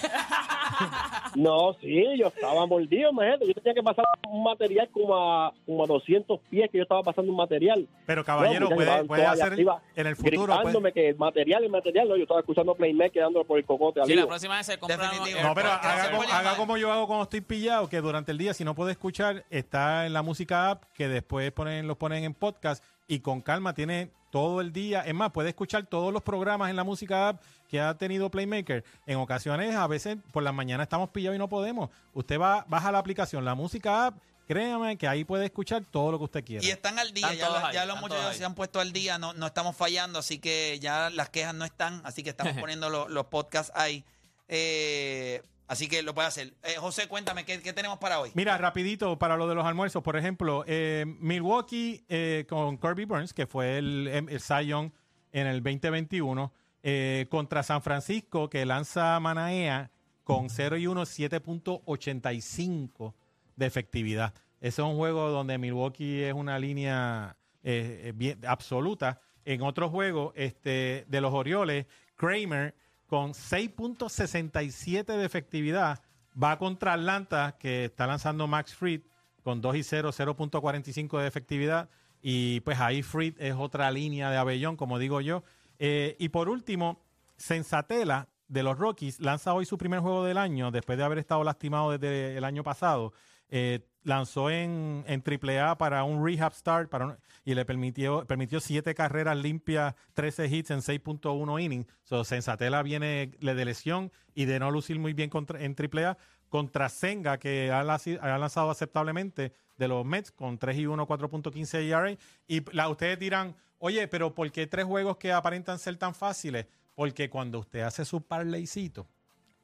No, 1.37 1.75
sí, 1.81 2.05
yo 2.19 2.29
estaba 2.29 2.65
mordido, 2.67 3.11
imagínate. 3.11 3.47
Yo 3.47 3.55
tenía 3.55 3.75
que 3.75 3.83
pasar 3.83 4.05
un 4.29 4.45
material 4.45 4.89
como 4.93 5.15
a, 5.17 5.53
como 5.67 5.85
a 5.85 5.87
200 5.87 6.39
pies 6.49 6.71
que 6.71 6.79
yo 6.79 6.83
estaba 6.85 7.03
pasando 7.03 7.31
un 7.33 7.37
material. 7.37 7.89
Pero 8.07 8.25
caballero, 8.25 8.69
No, 8.71 8.77
puede, 8.77 9.05
puede 9.05 9.27
hacer 9.27 9.53
arriba 9.53 9.83
en 9.97 10.07
el 10.07 10.17
futuro. 10.17 10.47
puede- 10.47 10.55
Gritándome 10.59 10.93
que 10.93 11.09
el 11.11 11.17
material, 11.17 11.65
el 11.65 11.71
material, 11.71 12.09
no, 12.09 12.17
yo 12.17 12.23
estaba 12.23 12.41
escuchando 12.41 12.75
Playmaker 12.75 13.23
dándolo 13.23 13.45
por 13.45 13.59
el 13.59 13.65
cocote 13.65 14.01
Sí, 14.07 14.15
la 14.15 14.27
próxima 14.27 14.57
vez 14.57 14.67
se 14.67 14.79
compra. 14.79 14.97
No, 15.43 15.55
pero 15.55 15.71
haga, 15.71 16.11
como, 16.11 16.23
haga 16.23 16.57
como 16.57 16.77
yo 16.77 16.93
hago 16.93 17.07
cuando 17.07 17.25
estoy 17.25 17.41
pillado, 17.41 17.89
que 17.89 18.01
durante 18.01 18.31
el 18.33 18.39
día, 18.39 18.55
si 18.55 18.65
no 18.65 18.75
puede 18.75 18.93
escuchar, 18.93 19.45
está 19.51 20.07
en 20.07 20.13
la 20.13 20.23
música 20.23 20.71
app, 20.71 20.85
que 20.95 21.09
después 21.09 21.51
ponen, 21.53 21.87
los 21.89 21.97
ponen 21.97 22.25
en 22.25 22.35
podcast 22.35 22.83
y 23.07 23.21
con 23.21 23.41
calma 23.43 23.75
tiene 23.75 24.11
todo 24.35 24.61
el 24.61 24.73
día. 24.73 25.03
Es 25.03 25.15
más, 25.15 25.31
puede 25.31 25.51
escuchar 25.51 25.87
todos 25.87 26.13
los 26.13 26.21
programas 26.21 26.69
en 26.69 26.75
la 26.75 26.83
música 26.83 27.29
app 27.29 27.41
que 27.69 27.81
ha 27.81 27.95
tenido 27.97 28.33
Playmaker. 28.33 28.83
En 29.07 29.19
ocasiones, 29.19 29.77
a 29.77 29.87
veces 29.87 30.17
por 30.33 30.43
la 30.43 30.51
mañana 30.51 30.83
estamos 30.83 31.11
pillados 31.11 31.37
y 31.37 31.39
no 31.39 31.49
podemos. 31.49 31.89
Usted 32.15 32.41
va, 32.41 32.65
baja 32.69 32.91
la 32.91 32.99
aplicación, 32.99 33.45
la 33.45 33.55
música 33.55 34.07
app, 34.07 34.17
créame 34.49 34.99
que 34.99 35.07
ahí 35.07 35.23
puede 35.25 35.45
escuchar 35.45 35.85
todo 35.85 36.11
lo 36.11 36.19
que 36.19 36.25
usted 36.25 36.45
quiera. 36.45 36.67
Y 36.67 36.71
están 36.71 36.99
al 36.99 37.13
día, 37.15 37.31
Están 37.33 37.53
ya, 37.63 37.73
ya 37.73 37.87
los 37.87 38.01
muchachos 38.01 38.35
se 38.37 38.45
han 38.45 38.57
puesto 38.57 38.81
al 38.81 38.93
día, 38.93 39.19
no, 39.19 39.35
no 39.35 39.47
estamos 39.47 39.77
fallando, 39.77 40.19
así 40.19 40.41
que 40.41 40.81
ya 40.81 41.11
las 41.11 41.31
quejas 41.31 41.55
no 41.55 41.65
están, 41.65 42.01
así 42.05 42.25
que 42.25 42.31
estamos 42.31 42.55
poniendo 42.61 42.91
lo- 42.91 43.09
los 43.09 43.27
podcasts 43.27 43.71
ahí. 43.77 44.05
Eh, 44.49 45.43
así 45.67 45.89
que 45.89 46.03
lo 46.03 46.15
puede 46.15 46.29
hacer. 46.29 46.55
Eh, 46.63 46.77
José, 46.79 47.09
cuéntame, 47.09 47.45
¿qué, 47.45 47.59
tenemos 47.73 47.99
para 47.99 48.21
hoy? 48.21 48.31
Mira, 48.35 48.57
rapidito, 48.59 49.19
para 49.19 49.37
lo 49.37 49.49
de 49.49 49.55
los 49.55 49.65
almuerzos, 49.67 50.03
por 50.03 50.17
ejemplo, 50.17 50.65
eh, 50.67 51.05
Milwaukee 51.21 52.05
eh, 52.09 52.45
con 52.49 52.79
Kirby 52.79 53.05
Burns, 53.05 53.33
que 53.33 53.47
fue 53.47 53.79
el, 53.79 54.09
el 54.09 54.41
Cy 54.41 54.67
Young 54.67 54.91
en 55.33 55.47
el 55.47 55.63
2021, 55.63 56.53
eh, 56.83 57.27
contra 57.31 57.63
San 57.63 57.81
Francisco, 57.83 58.51
que 58.51 58.67
lanza 58.67 59.19
Manaea 59.21 59.91
con 60.23 60.51
0 60.51 60.77
y 60.77 60.87
1, 60.87 61.03
7.85 61.03 63.15
de 63.57 63.67
efectividad. 63.67 64.35
Ese 64.61 64.83
es 64.83 64.87
un 64.89 64.97
juego 64.97 65.31
donde 65.31 65.59
Milwaukee 65.59 66.23
es 66.23 66.35
una 66.35 66.59
línea 66.59 67.37
bien- 67.63 68.39
absoluta. 68.47 69.21
En 69.45 69.61
otro 69.63 69.91
juego, 69.91 70.33
este, 70.37 71.05
de 71.09 71.21
los 71.21 71.33
Orioles, 71.35 71.87
Kramer 72.17 72.75
con 73.07 73.33
6.67 73.33 75.05
de 75.05 75.25
efectividad 75.25 76.01
va 76.41 76.59
contra 76.59 76.95
Atlanta, 76.95 77.57
que 77.59 77.87
está 77.87 78.07
lanzando 78.07 78.47
Max 78.47 78.75
Fried 78.75 79.03
con 79.43 79.61
2 79.61 79.77
y 79.77 79.83
0, 79.83 80.11
0.45 80.13 81.21
de 81.21 81.27
efectividad. 81.27 81.89
Y 82.23 82.61
pues 82.61 82.81
ahí 82.81 83.03
Fried 83.03 83.35
es 83.39 83.55
otra 83.55 83.91
línea 83.91 84.31
de 84.31 84.39
Abellón, 84.39 84.77
como 84.77 84.99
digo 84.99 85.21
yo. 85.21 85.45
Eh, 85.79 86.17
y 86.19 86.31
por 86.31 86.49
último, 86.49 87.05
Sensatela 87.37 88.29
de 88.49 88.63
los 88.63 88.79
Rockies 88.79 89.21
lanza 89.21 89.53
hoy 89.53 89.67
su 89.67 89.77
primer 89.77 90.01
juego 90.01 90.25
del 90.25 90.39
año, 90.39 90.71
después 90.71 90.97
de 90.97 91.05
haber 91.05 91.19
estado 91.19 91.45
lastimado 91.45 91.91
desde 91.91 92.37
el 92.37 92.45
año 92.45 92.63
pasado. 92.63 93.13
Eh, 93.51 93.87
lanzó 94.05 94.51
en, 94.51 95.05
en 95.09 95.23
AAA 95.27 95.77
para 95.77 96.05
un 96.05 96.25
rehab 96.25 96.55
start 96.55 96.89
para 96.89 97.19
y 97.45 97.55
le 97.55 97.65
permitió, 97.65 98.25
permitió 98.27 98.61
siete 98.61 98.95
carreras 98.95 99.37
limpias, 99.37 99.95
13 100.15 100.47
hits 100.47 100.71
en 100.71 100.81
6.1 100.81 101.63
innings. 101.63 101.87
So, 102.05 102.25
Sensatela 102.25 102.83
viene 102.83 103.33
de 103.41 103.65
lesión 103.65 104.11
y 104.35 104.47
de 104.47 104.59
no 104.59 104.71
lucir 104.71 104.99
muy 104.99 105.13
bien 105.13 105.29
contra, 105.29 105.61
en 105.63 105.77
AAA 105.77 106.17
contra 106.49 106.89
Senga, 106.89 107.39
que 107.39 107.71
ha, 107.71 107.83
lanzado 107.83 108.71
aceptablemente 108.71 109.53
de 109.77 109.89
los 109.89 110.07
Mets 110.07 110.31
con 110.31 110.57
3 110.57 110.79
y 110.79 110.87
1, 110.87 111.07
4.15 111.07 111.83
ERA. 111.83 112.17
Y 112.47 112.63
la, 112.75 112.89
ustedes 112.89 113.19
dirán, 113.19 113.55
oye, 113.79 114.07
pero 114.09 114.35
¿por 114.35 114.51
qué 114.53 114.67
tres 114.67 114.85
juegos 114.85 115.17
que 115.17 115.33
aparentan 115.33 115.79
ser 115.79 115.97
tan 115.97 116.15
fáciles? 116.15 116.67
Porque 116.95 117.29
cuando 117.29 117.59
usted 117.59 117.81
hace 117.81 118.05
su 118.05 118.23
parleycito, 118.23 119.07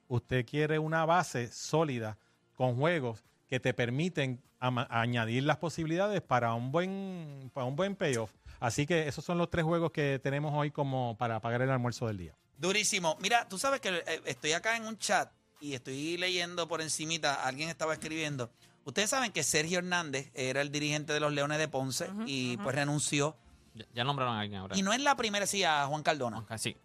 usted 0.08 0.44
quiere 0.44 0.78
una 0.78 1.06
base 1.06 1.46
sólida 1.48 2.18
con 2.56 2.76
juegos 2.76 3.22
que 3.50 3.58
te 3.58 3.74
permiten 3.74 4.40
añadir 4.60 5.42
las 5.42 5.56
posibilidades 5.56 6.22
para 6.22 6.54
un 6.54 6.70
buen 6.70 7.50
para 7.52 7.66
un 7.66 7.74
buen 7.74 7.96
payoff. 7.96 8.30
Así 8.60 8.86
que 8.86 9.08
esos 9.08 9.24
son 9.24 9.38
los 9.38 9.50
tres 9.50 9.64
juegos 9.64 9.90
que 9.90 10.20
tenemos 10.22 10.52
hoy 10.54 10.70
como 10.70 11.16
para 11.18 11.40
pagar 11.40 11.60
el 11.62 11.70
almuerzo 11.70 12.06
del 12.06 12.16
día. 12.16 12.36
Durísimo. 12.58 13.16
Mira, 13.20 13.48
tú 13.48 13.58
sabes 13.58 13.80
que 13.80 13.88
eh, 13.88 14.20
estoy 14.24 14.52
acá 14.52 14.76
en 14.76 14.86
un 14.86 14.96
chat 14.98 15.32
y 15.60 15.74
estoy 15.74 16.16
leyendo 16.16 16.68
por 16.68 16.80
encimita, 16.80 17.44
alguien 17.44 17.68
estaba 17.68 17.92
escribiendo. 17.92 18.50
Ustedes 18.84 19.10
saben 19.10 19.32
que 19.32 19.42
Sergio 19.42 19.78
Hernández 19.78 20.30
era 20.34 20.60
el 20.60 20.70
dirigente 20.70 21.12
de 21.12 21.20
los 21.20 21.32
Leones 21.32 21.58
de 21.58 21.68
Ponce 21.68 22.08
y 22.26 22.56
pues 22.58 22.74
renunció. 22.74 23.36
Ya, 23.74 23.84
ya 23.94 24.04
nombraron 24.04 24.36
a 24.36 24.40
alguien 24.40 24.60
ahora. 24.60 24.76
Y 24.78 24.82
no 24.82 24.92
es 24.92 25.00
la 25.00 25.16
primera, 25.16 25.46
sí, 25.46 25.64
a 25.64 25.86
Juan 25.86 26.02
Cardona. 26.02 26.46
Sí. 26.56 26.76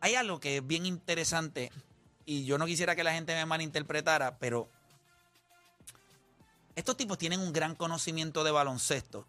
Hay 0.00 0.16
algo 0.16 0.38
que 0.38 0.58
es 0.58 0.66
bien 0.66 0.84
interesante 0.84 1.72
y 2.26 2.44
yo 2.44 2.58
no 2.58 2.66
quisiera 2.66 2.94
que 2.94 3.04
la 3.04 3.14
gente 3.14 3.34
me 3.34 3.46
malinterpretara, 3.46 4.38
pero 4.38 4.68
estos 6.76 6.96
tipos 6.96 7.18
tienen 7.18 7.40
un 7.40 7.52
gran 7.52 7.74
conocimiento 7.74 8.44
de 8.44 8.50
baloncesto, 8.50 9.26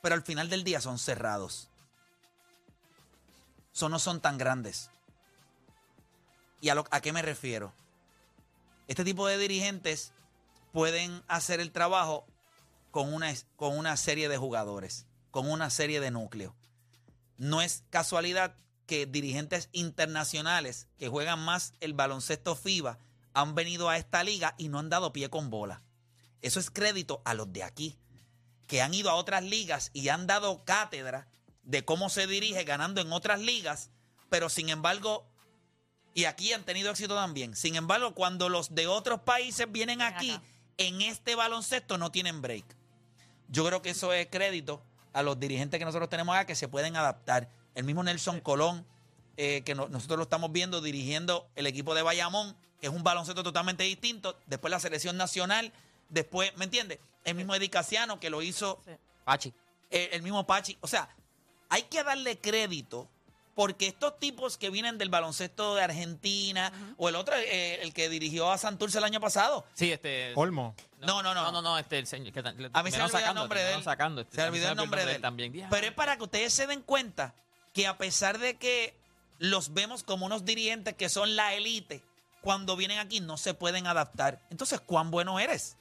pero 0.00 0.14
al 0.14 0.22
final 0.22 0.48
del 0.50 0.64
día 0.64 0.80
son 0.80 0.98
cerrados. 0.98 1.68
Son, 3.72 3.90
no 3.92 3.98
son 3.98 4.20
tan 4.20 4.38
grandes. 4.38 4.90
¿Y 6.60 6.68
a, 6.68 6.74
lo- 6.74 6.84
qué 6.84 7.12
me 7.12 7.22
refiero? 7.22 7.72
Este 8.88 9.04
tipo 9.04 9.26
de 9.26 9.38
dirigentes 9.38 10.12
pueden 10.72 11.22
hacer 11.28 11.60
el 11.60 11.72
trabajo 11.72 12.26
con 12.90 13.12
una, 13.14 13.32
con 13.56 13.76
una 13.78 13.96
serie 13.96 14.28
de 14.28 14.36
jugadores, 14.36 15.06
con 15.30 15.50
una 15.50 15.70
serie 15.70 16.00
de 16.00 16.10
núcleos. 16.10 16.52
No 17.38 17.62
es 17.62 17.84
casualidad 17.90 18.54
que 18.86 19.06
dirigentes 19.06 19.68
internacionales 19.72 20.88
que 20.98 21.08
juegan 21.08 21.38
más 21.44 21.72
el 21.80 21.94
baloncesto 21.94 22.54
FIBA 22.54 22.98
han 23.32 23.54
venido 23.54 23.88
a 23.88 23.96
esta 23.96 24.22
liga 24.22 24.54
y 24.58 24.68
no 24.68 24.78
han 24.78 24.90
dado 24.90 25.12
pie 25.12 25.30
con 25.30 25.48
bola. 25.48 25.80
Eso 26.42 26.60
es 26.60 26.70
crédito 26.70 27.22
a 27.24 27.34
los 27.34 27.52
de 27.52 27.62
aquí, 27.62 27.96
que 28.66 28.82
han 28.82 28.92
ido 28.94 29.10
a 29.10 29.14
otras 29.14 29.42
ligas 29.42 29.90
y 29.92 30.08
han 30.08 30.26
dado 30.26 30.64
cátedra 30.64 31.26
de 31.62 31.84
cómo 31.84 32.08
se 32.10 32.26
dirige 32.26 32.64
ganando 32.64 33.00
en 33.00 33.12
otras 33.12 33.40
ligas, 33.40 33.90
pero 34.28 34.48
sin 34.48 34.68
embargo, 34.68 35.24
y 36.14 36.24
aquí 36.24 36.52
han 36.52 36.64
tenido 36.64 36.90
éxito 36.90 37.14
también. 37.14 37.54
Sin 37.56 37.76
embargo, 37.76 38.14
cuando 38.14 38.48
los 38.48 38.74
de 38.74 38.86
otros 38.86 39.20
países 39.20 39.70
vienen 39.70 40.02
aquí, 40.02 40.32
acá. 40.32 40.42
en 40.78 41.00
este 41.02 41.34
baloncesto 41.36 41.96
no 41.98 42.10
tienen 42.10 42.42
break. 42.42 42.64
Yo 43.48 43.64
creo 43.66 43.82
que 43.82 43.90
eso 43.90 44.12
es 44.12 44.26
crédito 44.30 44.82
a 45.12 45.22
los 45.22 45.38
dirigentes 45.38 45.78
que 45.78 45.84
nosotros 45.84 46.08
tenemos 46.08 46.34
acá 46.34 46.46
que 46.46 46.54
se 46.54 46.66
pueden 46.68 46.96
adaptar. 46.96 47.48
El 47.74 47.84
mismo 47.84 48.02
Nelson 48.02 48.40
Colón, 48.40 48.84
eh, 49.36 49.62
que 49.64 49.74
no- 49.74 49.88
nosotros 49.88 50.16
lo 50.18 50.22
estamos 50.24 50.50
viendo 50.52 50.80
dirigiendo 50.80 51.48
el 51.54 51.66
equipo 51.66 51.94
de 51.94 52.02
Bayamón, 52.02 52.56
que 52.80 52.86
es 52.88 52.92
un 52.92 53.02
baloncesto 53.04 53.42
totalmente 53.42 53.84
distinto. 53.84 54.38
Después 54.46 54.70
la 54.70 54.80
selección 54.80 55.16
nacional, 55.16 55.72
después, 56.12 56.56
¿me 56.56 56.64
entiendes? 56.64 56.98
El 57.24 57.34
mismo 57.34 57.54
Eddie 57.54 57.70
Casiano 57.70 58.20
que 58.20 58.30
lo 58.30 58.42
hizo 58.42 58.80
Pachi. 59.24 59.52
el 59.90 60.22
mismo 60.22 60.46
Pachi. 60.46 60.76
O 60.80 60.86
sea, 60.86 61.08
hay 61.68 61.82
que 61.84 62.02
darle 62.04 62.38
crédito 62.38 63.08
porque 63.54 63.86
estos 63.86 64.18
tipos 64.18 64.56
que 64.56 64.70
vienen 64.70 64.96
del 64.96 65.10
baloncesto 65.10 65.74
de 65.74 65.82
Argentina 65.82 66.72
o 66.96 67.08
el 67.08 67.16
otro, 67.16 67.34
eh, 67.36 67.82
el 67.82 67.92
que 67.92 68.08
dirigió 68.08 68.50
a 68.50 68.56
Santurce 68.58 68.96
el 68.98 69.04
año 69.04 69.20
pasado. 69.20 69.66
Sí, 69.74 69.92
este. 69.92 70.32
Olmo. 70.36 70.74
No, 71.00 71.22
no, 71.22 71.34
no. 71.34 71.44
No, 71.44 71.52
no, 71.52 71.62
no, 71.62 71.78
este, 71.78 71.98
el 71.98 72.06
señor. 72.06 72.32
Que, 72.32 72.42
le- 72.42 72.70
A 72.72 72.82
mí 72.82 72.90
se 72.90 72.96
me 72.98 73.04
olvidó 73.04 73.18
el 73.28 73.34
nombre 73.34 73.62
de 73.62 73.74
él. 73.74 73.82
Sacando, 73.82 74.22
este, 74.22 74.36
se 74.36 74.42
olvidó 74.42 74.70
el 74.70 74.76
nombre 74.76 75.04
de 75.04 75.16
él. 75.16 75.20
También. 75.22 75.66
Pero 75.70 75.86
es 75.86 75.92
para 75.92 76.16
que 76.16 76.22
ustedes 76.24 76.52
se 76.52 76.66
den 76.66 76.80
cuenta 76.82 77.34
que 77.74 77.86
a 77.86 77.98
pesar 77.98 78.38
de 78.38 78.56
que 78.56 78.96
los 79.38 79.74
vemos 79.74 80.02
como 80.02 80.26
unos 80.26 80.44
dirigentes 80.44 80.94
que 80.94 81.08
son 81.08 81.36
la 81.36 81.54
élite, 81.54 82.02
cuando 82.40 82.74
vienen 82.76 82.98
aquí 82.98 83.20
no 83.20 83.36
se 83.36 83.54
pueden 83.54 83.86
adaptar. 83.86 84.40
Entonces, 84.50 84.80
¿cuán 84.80 85.10
bueno 85.10 85.38
eres? 85.38 85.76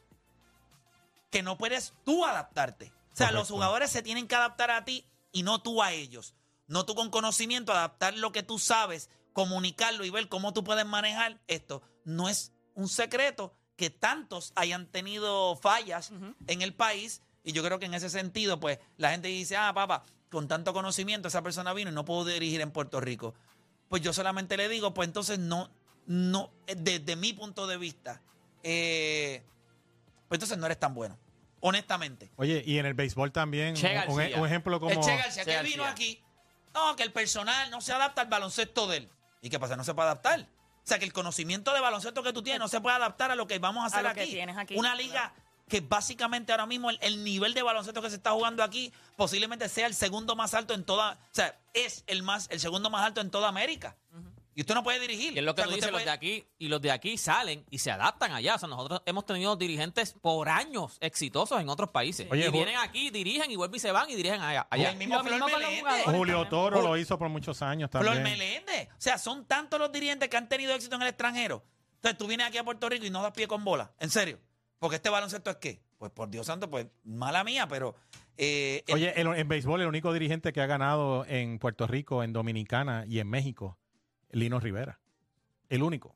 Que 1.32 1.42
no 1.42 1.58
puedes 1.58 1.94
tú 2.06 2.26
adaptarte. 2.26 2.94
O 3.14 3.16
sea, 3.16 3.32
los 3.32 3.50
jugadores 3.50 3.92
se 3.92 4.02
tienen 4.02 4.28
que 4.28 4.36
adaptar 4.36 4.72
a 4.72 4.86
ti 4.86 5.06
y 5.32 5.44
no 5.44 5.62
tú 5.62 5.82
a 5.82 5.92
ellos. 5.92 6.36
No 6.68 6.86
tú 6.86 6.96
con 6.96 7.10
conocimiento, 7.10 7.72
adaptar 7.72 8.16
lo 8.16 8.32
que 8.32 8.44
tú 8.44 8.60
sabes, 8.60 9.10
comunicarlo 9.34 10.06
y 10.06 10.10
ver 10.10 10.30
cómo 10.30 10.54
tú 10.54 10.64
puedes 10.64 10.86
manejar 10.86 11.42
esto. 11.48 11.82
No 12.06 12.30
es 12.30 12.54
un 12.76 12.88
secreto 12.88 13.54
que 13.76 13.90
tantos 13.90 14.54
hayan 14.56 14.86
tenido 14.86 15.56
fallas 15.56 16.12
en 16.48 16.62
el 16.62 16.74
país 16.74 17.22
y 17.44 17.54
yo 17.54 17.64
creo 17.64 17.80
que 17.80 17.88
en 17.88 17.94
ese 17.94 18.10
sentido, 18.10 18.60
pues 18.60 18.80
la 18.98 19.12
gente 19.12 19.28
dice, 19.28 19.58
ah, 19.58 19.74
papá, 19.74 20.04
con 20.30 20.48
tanto 20.48 20.74
conocimiento 20.74 21.28
esa 21.28 21.42
persona 21.42 21.74
vino 21.74 21.92
y 21.92 21.94
no 21.94 22.06
pudo 22.06 22.26
dirigir 22.26 22.62
en 22.62 22.72
Puerto 22.72 23.00
Rico. 23.02 23.34
Pues 23.90 24.02
yo 24.02 24.14
solamente 24.14 24.56
le 24.58 24.70
digo, 24.70 24.94
pues 24.94 25.08
entonces 25.08 25.40
no, 25.40 25.70
no, 26.06 26.52
eh, 26.68 26.76
desde 26.78 27.16
mi 27.16 27.34
punto 27.34 27.68
de 27.68 27.78
vista, 27.78 28.22
eh, 28.64 29.44
pues 30.28 30.38
entonces 30.38 30.58
no 30.58 30.66
eres 30.66 30.80
tan 30.80 30.94
bueno, 30.94 31.18
honestamente. 31.62 32.30
Oye, 32.36 32.62
y 32.66 32.78
en 32.78 32.86
el 32.86 32.94
béisbol 32.94 33.32
también, 33.32 33.76
Che 33.76 33.88
un, 34.08 34.12
un- 34.12 34.18
García. 34.18 34.38
un 34.40 34.46
ejemplo 34.48 34.80
como... 34.80 34.92
El 34.92 35.00
Che 35.00 35.16
García, 35.16 35.46
Che 35.46 35.52
que 35.58 35.64
vino 35.64 35.86
aquí, 35.86 36.22
no, 36.74 36.96
que 36.96 37.04
el 37.04 37.12
personal 37.12 37.72
no 37.72 37.82
se 37.82 37.94
adapta 37.94 38.22
al 38.22 38.28
baloncesto 38.28 38.88
de 38.88 38.98
él. 38.98 39.10
¿Y 39.42 39.50
qué 39.50 39.60
pasa? 39.60 39.76
No 39.76 39.84
se 39.84 39.94
puede 39.94 40.08
adaptar. 40.10 40.42
O 40.42 40.88
sea, 40.88 41.00
que 41.00 41.06
el 41.06 41.14
conocimiento 41.14 41.74
de 41.74 41.80
baloncesto 41.80 42.22
que 42.24 42.34
tú 42.34 42.42
tienes 42.44 42.60
no 42.60 42.68
se 42.68 42.82
puede 42.82 42.96
adaptar 42.96 43.32
a 43.32 43.36
lo 43.36 43.48
que 43.48 43.60
vamos 43.60 43.84
a 43.84 43.88
hacer 43.88 44.04
lo 44.04 44.14
que 44.14 44.22
aquí. 44.22 44.32
tienes 44.32 44.58
aquí, 44.58 44.76
Una 44.76 44.96
liga 44.96 45.34
que 45.70 45.80
básicamente 45.80 46.52
ahora 46.52 46.66
mismo 46.66 46.90
el, 46.90 46.98
el 47.02 47.24
nivel 47.24 47.54
de 47.54 47.62
baloncesto 47.62 48.02
que 48.02 48.10
se 48.10 48.18
está 48.18 48.32
jugando 48.32 48.62
aquí 48.64 48.92
posiblemente 49.16 49.70
sea 49.70 49.88
el 49.88 49.94
segundo 49.94 50.36
más 50.36 50.54
alto 50.54 50.74
en 50.74 50.84
toda, 50.84 51.14
o 51.14 51.18
sea, 51.34 51.58
es 51.74 52.04
el 52.08 52.24
más 52.24 52.48
el 52.52 52.60
segundo 52.60 52.90
más 52.90 53.06
alto 53.06 53.22
en 53.22 53.30
toda 53.32 53.48
América. 53.48 53.96
Y 54.54 54.62
usted 54.62 54.76
no 54.76 54.84
puede 54.84 55.00
dirigir. 55.00 55.34
Y 55.34 55.40
es 55.40 55.46
lo 55.46 55.56
que 55.56 55.62
O 55.62 55.64
sea, 55.64 55.70
tú 55.72 55.76
usted 55.76 55.88
dices, 55.88 55.92
los 55.94 56.04
de 56.04 56.10
aquí 56.12 56.46
y 56.58 56.68
los 56.68 56.82
de 56.82 56.92
aquí 56.92 57.18
salen 57.18 57.66
y 57.70 57.78
se 57.80 57.90
adaptan 57.90 58.34
allá. 58.34 58.56
O 58.56 58.60
sea, 58.60 58.68
nosotros 58.68 59.02
hemos 59.06 59.26
tenido 59.26 59.56
dirigentes 59.56 60.14
por 60.22 60.50
años 60.50 60.98
exitosos 61.00 61.62
en 61.62 61.70
otros 61.70 61.90
países. 61.92 62.28
Oye, 62.30 62.48
y 62.48 62.52
vienen 62.52 62.76
aquí, 62.78 63.10
dirigen 63.12 63.50
y 63.50 63.56
vuelven 63.56 63.78
y 63.78 63.80
se 63.80 63.92
van 63.92 64.10
y 64.10 64.16
dirigen 64.16 64.42
allá. 64.42 64.68
allá. 64.70 64.92
El 64.92 64.98
mismo 64.98 65.16
Lo 65.18 65.24
Flor 65.24 65.46
Meléndez. 65.52 66.04
Julio 66.06 66.48
Toro 66.50 66.80
Jul- 66.80 66.84
lo 66.84 66.98
hizo 66.98 67.18
por 67.18 67.30
muchos 67.30 67.62
años 67.62 67.90
también. 67.90 68.14
Flor 68.14 68.24
Meléndez. 68.24 68.90
O 68.90 68.96
sea, 69.02 69.18
son 69.18 69.46
tantos 69.46 69.80
los 69.80 69.92
dirigentes 69.92 70.28
que 70.28 70.36
han 70.38 70.50
tenido 70.50 70.74
éxito 70.74 70.96
en 70.98 71.04
el 71.04 71.08
extranjero. 71.08 71.64
Entonces 71.96 72.18
tú 72.18 72.28
vienes 72.28 72.48
aquí 72.48 72.58
a 72.58 72.64
Puerto 72.66 72.90
Rico 72.90 73.06
y 73.06 73.10
no 73.10 73.22
das 73.22 73.32
pie 73.32 73.48
con 73.48 73.64
bola. 73.64 73.94
En 74.00 74.10
serio. 74.10 74.40
Porque 74.80 74.96
este 74.96 75.10
baloncesto 75.10 75.50
es 75.52 75.58
qué? 75.58 75.82
Pues 75.98 76.12
por 76.12 76.30
Dios 76.32 76.48
santo, 76.48 76.68
pues 76.70 76.88
mala 77.04 77.44
mía, 77.44 77.68
pero. 77.68 77.96
eh, 78.38 78.84
el- 78.88 78.96
Oye, 78.96 79.14
el- 79.22 79.28
en 79.28 79.48
béisbol 79.48 79.82
el 79.82 79.88
único 79.88 80.12
dirigente 80.12 80.52
que 80.52 80.60
ha 80.60 80.66
ganado 80.66 81.26
en 81.28 81.60
Puerto 81.60 81.86
Rico, 81.86 82.24
en 82.24 82.34
Dominicana 82.34 83.06
y 83.08 83.20
en 83.20 83.30
México, 83.30 83.78
Lino 84.34 84.60
Rivera. 84.60 85.00
El 85.70 85.84
único. 85.84 86.16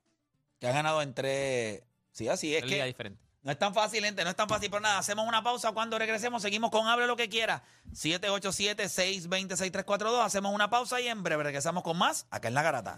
que 0.60 0.68
ha 0.68 0.72
ganado 0.72 1.02
entre. 1.02 1.86
Sí, 2.12 2.28
así 2.28 2.56
es 2.56 2.64
que. 2.64 2.84
diferente. 2.84 3.26
No 3.46 3.52
es 3.52 3.60
tan 3.60 3.76
fácil, 3.76 4.04
gente, 4.04 4.24
no 4.24 4.32
es 4.32 4.36
tan 4.36 4.50
fácil, 4.50 4.72
pero 4.72 4.82
nada, 4.82 4.98
hacemos 4.98 5.28
una 5.28 5.44
pausa. 5.44 5.72
Cuando 5.72 6.00
regresemos, 6.00 6.42
seguimos 6.42 6.72
con 6.72 6.88
Hable 6.88 7.06
lo 7.06 7.16
que 7.16 7.30
quiera. 7.30 7.62
787-620-6342. 7.94 10.26
Hacemos 10.26 10.52
una 10.52 10.72
pausa 10.72 11.00
y 11.00 11.08
en 11.08 11.22
breve 11.22 11.44
regresamos 11.44 11.84
con 11.84 11.96
más 11.96 12.26
acá 12.32 12.48
en 12.48 12.56
La 12.56 12.64
Garata. 12.64 12.98